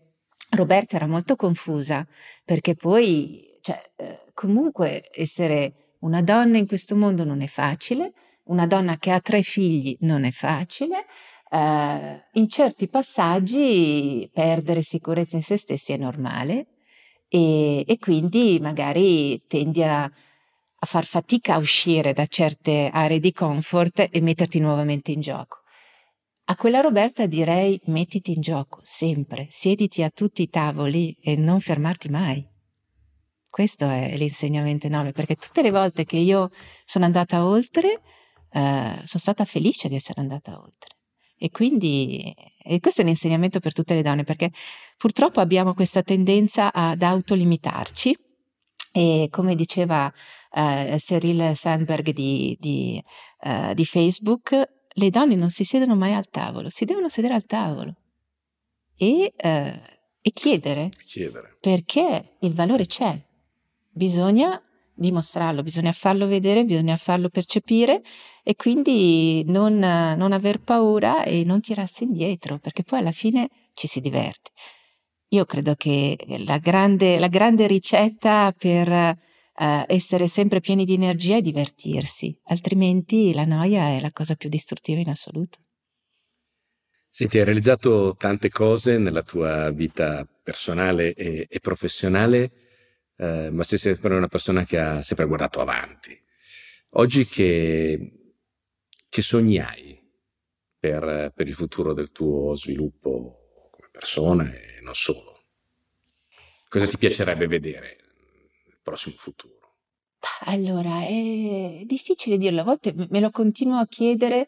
Roberta 0.52 0.96
era 0.96 1.08
molto 1.08 1.36
confusa, 1.36 2.06
perché 2.46 2.76
poi, 2.76 3.58
cioè, 3.62 3.82
eh, 3.98 4.20
comunque 4.34 5.04
essere 5.14 5.96
una 6.00 6.22
donna 6.22 6.58
in 6.58 6.68
questo 6.68 6.96
mondo 6.96 7.24
non 7.24 7.42
è 7.42 7.48
facile, 7.48 8.14
una 8.46 8.68
donna 8.68 8.98
che 8.98 9.12
ha 9.12 9.20
tre 9.20 9.42
figli 9.42 9.98
non 10.02 10.24
è 10.24 10.32
facile, 10.32 11.06
eh, 11.50 12.24
in 12.34 12.50
certi 12.50 12.88
passaggi 12.88 14.30
perdere 14.34 14.82
sicurezza 14.82 15.36
in 15.36 15.44
se 15.44 15.58
stessi 15.58 15.94
è 15.94 15.98
normale 15.98 16.68
e, 17.28 17.84
e 17.88 17.98
quindi 18.00 18.60
magari 18.62 19.42
tendi 19.48 19.84
a, 19.84 20.04
a 20.04 20.86
far 20.86 21.06
fatica 21.06 21.56
a 21.56 21.58
uscire 21.58 22.14
da 22.14 22.26
certe 22.26 22.90
aree 22.92 23.20
di 23.20 23.32
comfort 23.32 24.08
e 24.10 24.22
metterti 24.22 24.60
nuovamente 24.60 25.12
in 25.12 25.22
gioco. 25.22 25.61
A 26.46 26.56
quella 26.56 26.82
Roberta 26.82 27.26
direi 27.26 27.80
mettiti 27.86 28.34
in 28.34 28.42
gioco, 28.42 28.80
sempre, 28.84 29.48
siediti 29.50 30.04
a 30.04 30.10
tutti 30.10 30.42
i 30.42 30.50
tavoli 30.50 31.16
e 31.22 31.36
non 31.36 31.60
fermarti 31.60 32.10
mai. 32.10 32.46
Questo 33.50 33.90
è 33.90 34.16
l'insegnamento 34.18 34.88
enorme, 34.88 35.12
perché 35.12 35.36
tutte 35.36 35.62
le 35.62 35.72
volte 35.72 36.04
che 36.06 36.18
io 36.18 36.50
sono 36.86 37.06
andata 37.06 37.46
oltre, 37.46 38.02
eh, 38.52 38.94
sono 39.04 39.06
stata 39.06 39.46
felice 39.46 39.88
di 39.88 39.96
essere 39.96 40.22
andata 40.22 40.60
oltre. 40.60 40.98
E 41.38 41.50
quindi 41.50 42.34
e 42.64 42.80
questo 42.80 43.02
è 43.02 43.04
un 43.04 43.10
insegnamento 43.10 43.60
per 43.60 43.74
tutte 43.74 43.94
le 43.94 44.04
donne, 44.04 44.24
perché 44.24 44.52
purtroppo 44.98 45.40
abbiamo 45.40 45.74
questa 45.74 46.04
tendenza 46.04 46.72
ad 46.72 47.02
autolimitarci 47.02 48.16
e 48.92 49.28
come 49.32 49.56
diceva 49.56 50.12
eh, 50.54 50.96
Cyril 51.00 51.56
Sandberg 51.56 52.12
di, 52.12 52.56
di, 52.60 53.02
uh, 53.44 53.74
di 53.74 53.86
Facebook, 53.86 54.81
le 54.94 55.10
donne 55.10 55.36
non 55.36 55.50
si 55.50 55.64
siedono 55.64 55.96
mai 55.96 56.14
al 56.14 56.30
tavolo, 56.30 56.70
si 56.70 56.86
devono 56.86 57.10
sedere 57.10 57.34
al 57.34 57.46
tavolo. 57.46 57.96
E, 58.98 59.34
uh, 59.36 59.48
e 60.22 60.32
chiedere, 60.34 60.90
chiedere. 61.06 61.58
perché 61.60 62.36
il 62.40 62.54
valore 62.54 62.86
c'è. 62.86 63.20
Bisogna 63.90 64.62
dimostrarlo, 64.94 65.64
bisogna 65.64 65.92
farlo 65.92 66.28
vedere, 66.28 66.64
bisogna 66.64 66.96
farlo 66.96 67.30
percepire 67.30 68.02
e 68.44 68.56
quindi 68.56 69.44
non, 69.46 69.78
non 69.80 70.32
aver 70.32 70.60
paura 70.60 71.24
e 71.24 71.44
non 71.44 71.60
tirarsi 71.60 72.04
indietro, 72.04 72.60
perché 72.60 72.84
poi 72.84 73.00
alla 73.00 73.12
fine 73.12 73.50
ci 73.74 73.88
si 73.88 74.00
diverte. 74.00 74.52
Io 75.30 75.46
credo 75.46 75.76
che 75.76 76.18
la 76.46 76.58
grande, 76.58 77.18
la 77.18 77.28
grande 77.28 77.66
ricetta 77.66 78.54
per 78.56 79.18
uh, 79.62 79.86
essere 79.88 80.28
sempre 80.28 80.60
pieni 80.60 80.86
di 80.86 80.94
energia 80.94 81.38
è 81.38 81.42
divertirsi, 81.42 82.38
altrimenti 82.46 83.34
la 83.34 83.46
noia 83.46 83.96
è 83.96 84.00
la 84.02 84.12
cosa 84.12 84.36
più 84.36 84.50
distruttiva 84.50 85.00
in 85.00 85.10
assoluto. 85.10 85.60
Senti, 87.10 87.38
hai 87.38 87.44
realizzato 87.44 88.16
tante 88.18 88.50
cose 88.50 88.98
nella 88.98 89.22
tua 89.22 89.70
vita 89.70 90.26
personale 90.44 91.14
e, 91.14 91.46
e 91.50 91.60
professionale 91.60 92.52
eh, 93.22 93.52
ma 93.52 93.62
sei 93.64 93.78
sempre 93.78 94.16
una 94.16 94.28
persona 94.28 94.66
che 94.66 94.80
ha 94.80 95.04
sempre 95.04 95.26
guardato 95.26 95.62
avanti. 95.62 96.20
Oggi 96.94 97.26
che, 97.26 98.34
che 99.08 99.22
sogni 99.22 99.60
hai 99.60 100.02
per, 100.80 101.32
per 101.34 101.48
il 101.48 101.54
futuro 101.54 101.94
del 101.94 102.12
tuo 102.12 102.56
sviluppo 102.56 103.70
come 103.70 103.90
persona 103.92 104.52
e 104.52 104.82
non 104.82 104.96
solo? 104.96 105.44
Cosa 106.68 106.88
ti 106.88 106.98
piacerebbe 106.98 107.46
vedere 107.46 108.01
prossimo 108.92 109.16
futuro? 109.18 109.60
Allora, 110.46 111.02
è 111.02 111.84
difficile 111.86 112.38
dirlo, 112.38 112.62
a 112.62 112.66
volte 112.66 112.94
me 113.10 113.20
lo 113.20 113.32
continuo 113.32 113.80
a 113.80 113.88
chiedere 113.88 114.48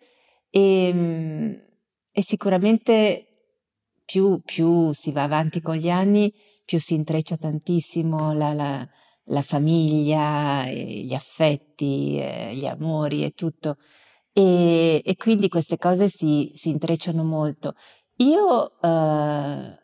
e, 0.49 1.61
e 2.11 2.23
sicuramente 2.23 3.27
più, 4.05 4.41
più, 4.43 4.91
si 4.93 5.11
va 5.11 5.23
avanti 5.23 5.61
con 5.61 5.75
gli 5.75 5.89
anni, 5.89 6.31
più 6.65 6.79
si 6.79 6.93
intreccia 6.93 7.37
tantissimo 7.37 8.33
la, 8.33 8.53
la, 8.53 8.87
la 9.25 9.41
famiglia, 9.41 10.65
gli 10.69 11.13
affetti, 11.13 12.19
eh, 12.19 12.55
gli 12.55 12.65
amori 12.65 13.23
e 13.23 13.31
tutto. 13.31 13.77
E, 14.31 15.01
e 15.03 15.15
quindi 15.15 15.47
queste 15.47 15.77
cose 15.77 16.09
si, 16.09 16.51
si 16.53 16.69
intrecciano 16.69 17.23
molto. 17.23 17.73
Io, 18.17 18.73
uh, 18.79 19.77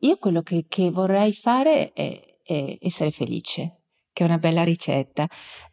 io 0.00 0.16
quello 0.16 0.42
che, 0.42 0.64
che, 0.68 0.90
vorrei 0.90 1.32
fare 1.32 1.92
è, 1.92 2.31
è 2.42 2.76
essere 2.80 3.10
felice, 3.10 3.82
che 4.12 4.22
è 4.22 4.26
una 4.26 4.38
bella 4.38 4.64
ricetta. 4.64 5.28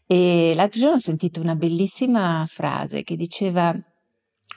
E 0.06 0.54
l'altro 0.56 0.80
giorno 0.80 0.96
ho 0.96 1.00
sentito 1.00 1.42
una 1.42 1.56
bellissima 1.56 2.46
frase 2.48 3.04
che 3.04 3.16
diceva 3.16 3.76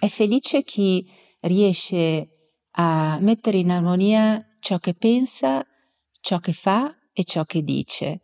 è 0.00 0.08
felice 0.08 0.62
chi 0.62 1.08
riesce 1.40 2.28
a 2.72 3.18
mettere 3.20 3.58
in 3.58 3.70
armonia 3.70 4.56
ciò 4.60 4.78
che 4.78 4.94
pensa, 4.94 5.64
ciò 6.20 6.38
che 6.38 6.52
fa 6.52 6.92
e 7.12 7.24
ciò 7.24 7.44
che 7.44 7.62
dice. 7.62 8.22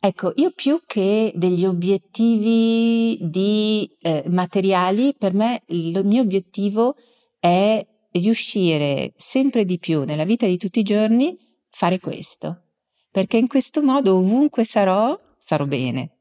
Ecco, 0.00 0.32
io 0.36 0.52
più 0.54 0.80
che 0.86 1.32
degli 1.34 1.64
obiettivi 1.64 3.18
di, 3.28 3.90
eh, 4.00 4.22
materiali, 4.28 5.14
per 5.18 5.34
me 5.34 5.64
il 5.66 6.00
mio 6.04 6.22
obiettivo 6.22 6.94
è 7.40 7.84
riuscire 8.12 9.12
sempre 9.16 9.64
di 9.64 9.78
più 9.78 10.04
nella 10.04 10.24
vita 10.24 10.46
di 10.46 10.56
tutti 10.56 10.78
i 10.78 10.84
giorni 10.84 11.36
fare 11.70 11.98
questo, 11.98 12.67
perché 13.10 13.36
in 13.36 13.46
questo 13.46 13.82
modo 13.82 14.16
ovunque 14.16 14.64
sarò, 14.64 15.18
sarò 15.36 15.64
bene. 15.64 16.12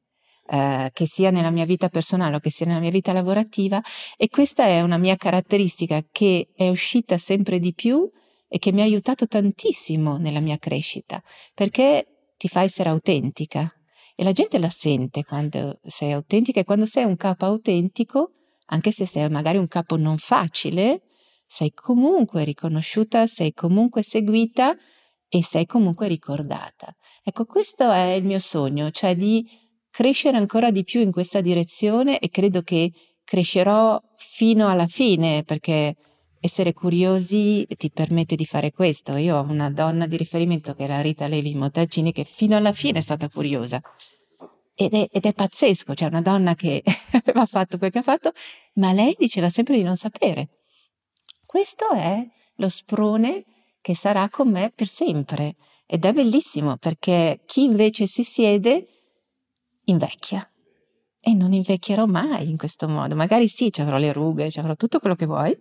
Eh, 0.49 0.91
che 0.93 1.05
sia 1.07 1.29
nella 1.29 1.49
mia 1.49 1.65
vita 1.65 1.89
personale 1.89 2.37
o 2.37 2.39
che 2.39 2.49
sia 2.49 2.65
nella 2.65 2.79
mia 2.79 2.89
vita 2.89 3.11
lavorativa. 3.11 3.81
E 4.15 4.29
questa 4.29 4.65
è 4.65 4.81
una 4.81 4.97
mia 4.97 5.17
caratteristica 5.17 6.01
che 6.09 6.47
è 6.55 6.69
uscita 6.69 7.17
sempre 7.17 7.59
di 7.59 7.73
più 7.73 8.09
e 8.47 8.57
che 8.57 8.71
mi 8.71 8.79
ha 8.79 8.85
aiutato 8.85 9.27
tantissimo 9.27 10.17
nella 10.17 10.39
mia 10.39 10.57
crescita, 10.57 11.21
perché 11.53 12.31
ti 12.37 12.47
fa 12.47 12.61
essere 12.61 12.89
autentica. 12.89 13.69
E 14.15 14.23
la 14.23 14.31
gente 14.31 14.57
la 14.57 14.69
sente 14.69 15.23
quando 15.23 15.79
sei 15.83 16.13
autentica 16.13 16.61
e 16.61 16.63
quando 16.63 16.85
sei 16.85 17.03
un 17.03 17.17
capo 17.17 17.45
autentico, 17.45 18.31
anche 18.67 18.91
se 18.91 19.05
sei 19.05 19.29
magari 19.29 19.57
un 19.57 19.67
capo 19.67 19.97
non 19.97 20.17
facile, 20.17 21.01
sei 21.45 21.71
comunque 21.73 22.43
riconosciuta, 22.43 23.27
sei 23.27 23.53
comunque 23.53 24.01
seguita 24.01 24.75
e 25.29 25.43
sei 25.43 25.65
comunque 25.65 26.07
ricordata. 26.07 26.93
Ecco, 27.23 27.45
questo 27.45 27.91
è 27.91 28.11
il 28.11 28.23
mio 28.23 28.39
sogno, 28.39 28.91
cioè 28.91 29.15
di 29.15 29.45
crescere 29.89 30.37
ancora 30.37 30.71
di 30.71 30.83
più 30.83 31.01
in 31.01 31.11
questa 31.11 31.41
direzione 31.41 32.19
e 32.19 32.29
credo 32.29 32.61
che 32.61 32.91
crescerò 33.23 33.99
fino 34.15 34.69
alla 34.69 34.87
fine 34.87 35.43
perché 35.43 35.95
essere 36.39 36.71
curiosi 36.73 37.65
ti 37.77 37.89
permette 37.91 38.35
di 38.35 38.45
fare 38.45 38.71
questo. 38.71 39.15
Io 39.17 39.37
ho 39.37 39.41
una 39.41 39.69
donna 39.69 40.05
di 40.07 40.15
riferimento 40.17 40.73
che 40.75 40.85
è 40.85 40.87
la 40.87 41.01
Rita 41.01 41.27
Levi 41.27 41.53
Montalcini 41.55 42.11
che 42.11 42.23
fino 42.23 42.55
alla 42.55 42.71
fine 42.71 42.99
è 42.99 43.01
stata 43.01 43.27
curiosa. 43.27 43.81
Ed 44.75 44.93
è, 44.93 45.07
ed 45.11 45.25
è 45.25 45.33
pazzesco, 45.33 45.95
cioè 45.95 46.07
una 46.07 46.21
donna 46.21 46.53
che 46.53 46.83
aveva 47.11 47.47
fatto 47.47 47.79
quel 47.79 47.91
che 47.91 47.97
ha 47.97 48.03
fatto, 48.03 48.31
ma 48.75 48.93
lei 48.93 49.15
diceva 49.17 49.49
sempre 49.49 49.75
di 49.75 49.83
non 49.83 49.95
sapere. 49.95 50.49
Questo 51.45 51.89
è 51.89 52.23
lo 52.57 52.69
sprone 52.69 53.43
che 53.87 53.95
sarà 53.95 54.27
con 54.27 54.49
me 54.49 54.73
per 54.75 54.85
sempre. 54.85 55.55
Ed 55.85 56.03
è 56.03 56.11
bellissimo 56.11 56.75
perché 56.75 57.39
chi 57.45 57.63
invece 57.63 58.05
si 58.05 58.21
siede 58.21 58.85
invecchia. 59.85 60.45
E 61.21 61.33
non 61.33 61.53
invecchierò 61.53 62.05
mai 62.05 62.49
in 62.49 62.57
questo 62.57 62.89
modo. 62.89 63.15
Magari 63.15 63.47
sì, 63.47 63.71
ci 63.71 63.79
avrò 63.79 63.95
le 63.95 64.11
rughe, 64.11 64.51
ci 64.51 64.59
avrò 64.59 64.75
tutto 64.75 64.99
quello 64.99 65.15
che 65.15 65.25
vuoi, 65.25 65.57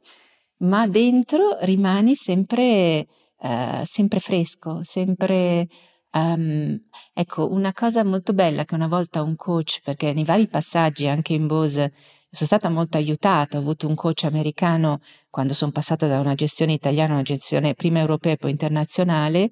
ma 0.59 0.89
dentro 0.89 1.57
rimani 1.61 2.17
sempre, 2.17 3.07
uh, 3.39 3.85
sempre 3.85 4.19
fresco, 4.19 4.81
sempre... 4.83 5.69
Um, 6.11 6.77
ecco, 7.13 7.53
una 7.53 7.73
cosa 7.73 8.03
molto 8.03 8.33
bella 8.33 8.65
che 8.65 8.75
una 8.75 8.89
volta 8.89 9.23
un 9.23 9.37
coach, 9.37 9.83
perché 9.85 10.13
nei 10.13 10.25
vari 10.25 10.49
passaggi 10.49 11.07
anche 11.07 11.35
in 11.35 11.47
Bose 11.47 11.93
sono 12.37 12.47
stata 12.47 12.69
molto 12.69 12.99
aiutata, 12.99 13.57
ho 13.57 13.61
avuto 13.61 13.89
un 13.89 13.95
coach 13.95 14.25
americano 14.25 15.01
quando 15.31 15.55
sono 15.55 15.73
passata 15.73 16.07
da 16.07 16.21
una 16.21 16.35
gestione 16.35 16.73
italiana 16.73 17.13
a 17.13 17.15
una 17.15 17.23
gestione 17.23 17.75
prima 17.75 17.99
europea 17.99 18.35
e 18.35 18.37
poi 18.37 18.51
internazionale 18.51 19.51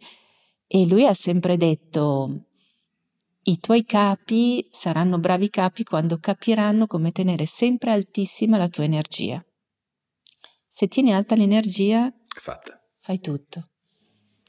e 0.67 0.87
lui 0.87 1.07
ha 1.07 1.15
sempre 1.15 1.57
detto 1.57 2.45
i 3.45 3.59
tuoi 3.59 3.85
capi 3.85 4.69
saranno 4.71 5.19
bravi 5.19 5.51
capi 5.51 5.85
quando 5.85 6.19
capiranno 6.19 6.87
come 6.87 7.11
tenere 7.11 7.47
sempre 7.47 7.91
altissima 7.91 8.57
la 8.57 8.69
tua 8.69 8.85
energia. 8.85 9.45
Se 10.67 10.89
tieni 10.89 11.13
alta 11.13 11.35
l'energia, 11.35 12.13
fatta. 12.41 12.81
fai 13.01 13.21
tutto. 13.21 13.69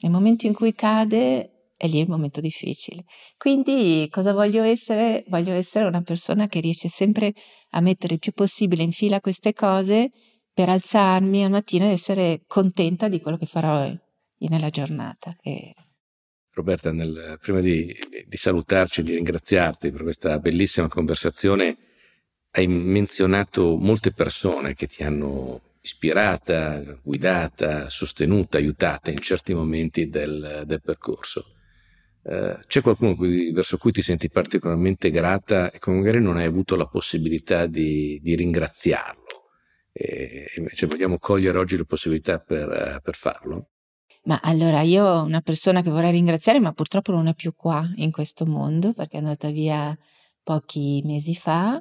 Nel 0.01 0.11
momento 0.11 0.45
in 0.45 0.53
cui 0.53 0.73
cade, 0.73 1.54
è 1.85 1.87
lì 1.87 1.99
il 1.99 2.09
momento 2.09 2.41
difficile. 2.41 3.05
Quindi 3.37 4.07
cosa 4.11 4.33
voglio 4.33 4.63
essere? 4.63 5.23
Voglio 5.27 5.53
essere 5.53 5.85
una 5.85 6.01
persona 6.01 6.47
che 6.47 6.59
riesce 6.59 6.89
sempre 6.89 7.33
a 7.71 7.81
mettere 7.81 8.15
il 8.15 8.19
più 8.19 8.31
possibile 8.33 8.83
in 8.83 8.91
fila 8.91 9.21
queste 9.21 9.53
cose 9.53 10.09
per 10.53 10.69
alzarmi 10.69 11.43
al 11.43 11.51
mattino 11.51 11.85
ed 11.85 11.91
essere 11.91 12.43
contenta 12.47 13.07
di 13.07 13.19
quello 13.19 13.37
che 13.37 13.45
farò 13.45 13.91
nella 14.37 14.69
giornata. 14.69 15.35
E... 15.41 15.73
Roberta, 16.51 16.91
nel, 16.91 17.37
prima 17.41 17.59
di, 17.59 17.93
di 18.25 18.37
salutarci, 18.37 19.03
di 19.03 19.15
ringraziarti 19.15 19.91
per 19.91 20.03
questa 20.03 20.39
bellissima 20.39 20.87
conversazione, 20.87 21.77
hai 22.51 22.67
menzionato 22.67 23.75
molte 23.75 24.11
persone 24.11 24.73
che 24.73 24.87
ti 24.87 25.03
hanno 25.03 25.61
ispirata, 25.81 26.81
guidata, 27.03 27.89
sostenuta, 27.89 28.57
aiutata 28.57 29.11
in 29.11 29.19
certi 29.19 29.53
momenti 29.53 30.09
del, 30.09 30.63
del 30.65 30.81
percorso. 30.81 31.54
Uh, 32.25 32.57
c'è 32.65 32.81
qualcuno 32.81 33.15
cui, 33.15 33.51
verso 33.51 33.77
cui 33.77 33.91
ti 33.91 34.01
senti 34.01 34.29
particolarmente 34.29 35.11
grata 35.11 35.69
e 35.69 35.77
che 35.77 35.91
magari 35.91 36.19
non 36.19 36.37
hai 36.37 36.45
avuto 36.45 36.75
la 36.75 36.87
possibilità 36.87 37.67
di, 37.67 38.19
di 38.19 38.35
ringraziarlo. 38.35 39.51
E 39.91 40.47
invece 40.57 40.87
vogliamo 40.87 41.19
cogliere 41.19 41.59
oggi 41.59 41.77
le 41.77 41.85
possibilità 41.85 42.39
per, 42.39 42.67
uh, 42.67 43.01
per 43.01 43.15
farlo? 43.15 43.69
Ma 44.23 44.39
allora 44.41 44.81
io 44.81 45.05
ho 45.05 45.23
una 45.23 45.41
persona 45.41 45.83
che 45.83 45.91
vorrei 45.91 46.11
ringraziare 46.11 46.59
ma 46.59 46.71
purtroppo 46.73 47.11
non 47.11 47.27
è 47.27 47.35
più 47.35 47.53
qua 47.53 47.87
in 47.97 48.11
questo 48.11 48.45
mondo 48.47 48.91
perché 48.91 49.17
è 49.17 49.19
andata 49.19 49.51
via 49.51 49.95
pochi 50.41 51.03
mesi 51.05 51.35
fa 51.35 51.79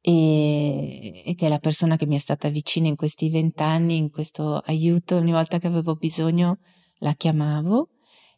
e, 0.00 1.22
e, 1.26 1.34
che 1.34 1.46
è 1.46 1.48
la 1.48 1.58
persona 1.58 1.96
che 1.96 2.06
mi 2.06 2.16
è 2.16 2.18
stata 2.18 2.48
vicina 2.48 2.88
in 2.88 2.96
questi 2.96 3.28
vent'anni, 3.28 3.96
in 3.96 4.10
questo 4.10 4.56
aiuto, 4.64 5.16
ogni 5.16 5.32
volta 5.32 5.58
che 5.58 5.66
avevo 5.66 5.94
bisogno 5.94 6.58
la 7.00 7.12
chiamavo 7.12 7.88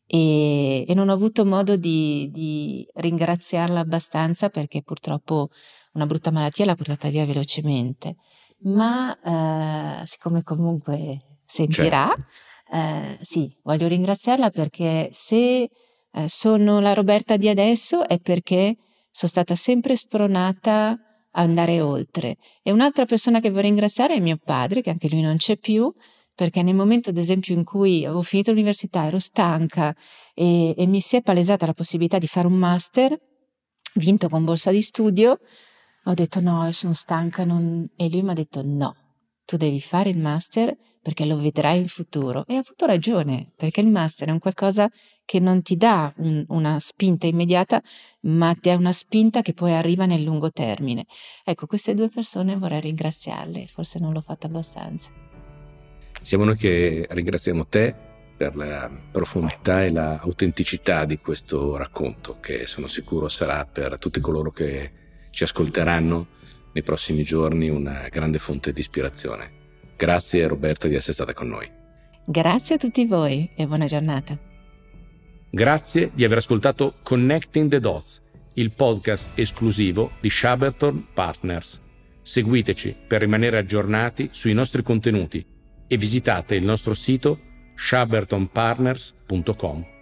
e, 0.06 0.84
e 0.86 0.94
non 0.94 1.08
ho 1.08 1.12
avuto 1.12 1.44
modo 1.44 1.76
di, 1.76 2.28
di, 2.30 2.86
ringraziarla 2.94 3.80
abbastanza 3.80 4.48
perché 4.48 4.82
purtroppo 4.82 5.48
una 5.94 6.06
brutta 6.06 6.30
malattia 6.30 6.64
l'ha 6.64 6.76
portata 6.76 7.08
via 7.08 7.26
velocemente. 7.26 8.16
Ma 8.60 10.00
eh, 10.00 10.06
siccome 10.06 10.42
comunque 10.42 11.18
sentirà, 11.42 12.14
eh, 12.72 13.18
sì, 13.20 13.54
voglio 13.62 13.88
ringraziarla 13.88 14.50
perché 14.50 15.08
se 15.12 15.62
eh, 15.62 16.28
sono 16.28 16.80
la 16.80 16.94
Roberta 16.94 17.36
di 17.36 17.48
adesso 17.48 18.06
è 18.06 18.18
perché 18.18 18.76
sono 19.10 19.30
stata 19.30 19.54
sempre 19.54 19.96
spronata 19.96 20.88
a 20.88 21.40
andare 21.40 21.80
oltre. 21.80 22.36
E 22.62 22.70
un'altra 22.72 23.04
persona 23.04 23.40
che 23.40 23.50
vorrei 23.50 23.70
ringraziare 23.70 24.14
è 24.14 24.20
mio 24.20 24.38
padre, 24.42 24.82
che 24.82 24.90
anche 24.90 25.08
lui 25.08 25.20
non 25.20 25.36
c'è 25.36 25.56
più, 25.58 25.92
perché 26.36 26.62
nel 26.62 26.74
momento 26.74 27.10
ad 27.10 27.16
esempio 27.16 27.54
in 27.54 27.64
cui 27.64 28.04
avevo 28.04 28.20
finito 28.22 28.52
l'università, 28.52 29.06
ero 29.06 29.18
stanca 29.18 29.96
e, 30.34 30.74
e 30.76 30.86
mi 30.86 31.00
si 31.00 31.16
è 31.16 31.22
palesata 31.22 31.64
la 31.66 31.72
possibilità 31.72 32.18
di 32.18 32.26
fare 32.26 32.46
un 32.46 32.52
master, 32.52 33.18
vinto 33.94 34.28
con 34.28 34.44
borsa 34.44 34.70
di 34.70 34.82
studio, 34.82 35.38
ho 36.04 36.14
detto 36.14 36.40
no, 36.40 36.70
sono 36.72 36.92
stanca 36.92 37.44
non... 37.44 37.88
e 37.96 38.10
lui 38.10 38.22
mi 38.22 38.30
ha 38.30 38.34
detto 38.34 38.60
no, 38.62 38.94
tu 39.46 39.56
devi 39.56 39.80
fare 39.80 40.10
il 40.10 40.18
master 40.18 40.76
perché 41.00 41.24
lo 41.24 41.38
vedrai 41.38 41.78
in 41.78 41.86
futuro. 41.86 42.44
E 42.46 42.56
ha 42.56 42.58
avuto 42.58 42.84
ragione, 42.84 43.52
perché 43.56 43.80
il 43.80 43.86
master 43.86 44.28
è 44.28 44.32
un 44.32 44.40
qualcosa 44.40 44.90
che 45.24 45.38
non 45.38 45.62
ti 45.62 45.76
dà 45.76 46.12
un, 46.16 46.44
una 46.48 46.80
spinta 46.80 47.26
immediata, 47.26 47.80
ma 48.22 48.52
ti 48.54 48.68
dà 48.68 48.74
una 48.74 48.92
spinta 48.92 49.40
che 49.40 49.54
poi 49.54 49.72
arriva 49.72 50.04
nel 50.04 50.22
lungo 50.22 50.50
termine. 50.50 51.06
Ecco, 51.44 51.66
queste 51.66 51.94
due 51.94 52.08
persone 52.08 52.56
vorrei 52.56 52.80
ringraziarle, 52.80 53.68
forse 53.68 54.00
non 54.00 54.12
l'ho 54.12 54.20
fatta 54.20 54.48
abbastanza. 54.48 55.25
Siamo 56.26 56.42
noi 56.42 56.56
che 56.56 57.06
ringraziamo 57.08 57.68
te 57.68 57.94
per 58.36 58.56
la 58.56 58.90
profondità 59.12 59.84
e 59.84 59.92
l'autenticità 59.92 61.04
di 61.04 61.18
questo 61.18 61.76
racconto, 61.76 62.38
che 62.40 62.66
sono 62.66 62.88
sicuro 62.88 63.28
sarà 63.28 63.64
per 63.64 63.96
tutti 64.00 64.18
coloro 64.18 64.50
che 64.50 64.90
ci 65.30 65.44
ascolteranno 65.44 66.26
nei 66.72 66.82
prossimi 66.82 67.22
giorni 67.22 67.68
una 67.68 68.08
grande 68.10 68.40
fonte 68.40 68.72
di 68.72 68.80
ispirazione. 68.80 69.50
Grazie 69.96 70.48
Roberta 70.48 70.88
di 70.88 70.96
essere 70.96 71.12
stata 71.12 71.32
con 71.32 71.46
noi. 71.46 71.70
Grazie 72.24 72.74
a 72.74 72.78
tutti 72.78 73.06
voi 73.06 73.48
e 73.54 73.64
buona 73.64 73.86
giornata. 73.86 74.36
Grazie 75.48 76.10
di 76.12 76.24
aver 76.24 76.38
ascoltato 76.38 76.94
Connecting 77.04 77.70
the 77.70 77.78
Dots, 77.78 78.20
il 78.54 78.72
podcast 78.72 79.30
esclusivo 79.38 80.10
di 80.20 80.28
Shaberton 80.28 81.06
Partners. 81.14 81.80
Seguiteci 82.20 82.96
per 83.06 83.20
rimanere 83.20 83.58
aggiornati 83.58 84.30
sui 84.32 84.54
nostri 84.54 84.82
contenuti 84.82 85.54
e 85.86 85.96
visitate 85.96 86.54
il 86.54 86.64
nostro 86.64 86.94
sito 86.94 87.40
shabertonpartners.com. 87.74 89.95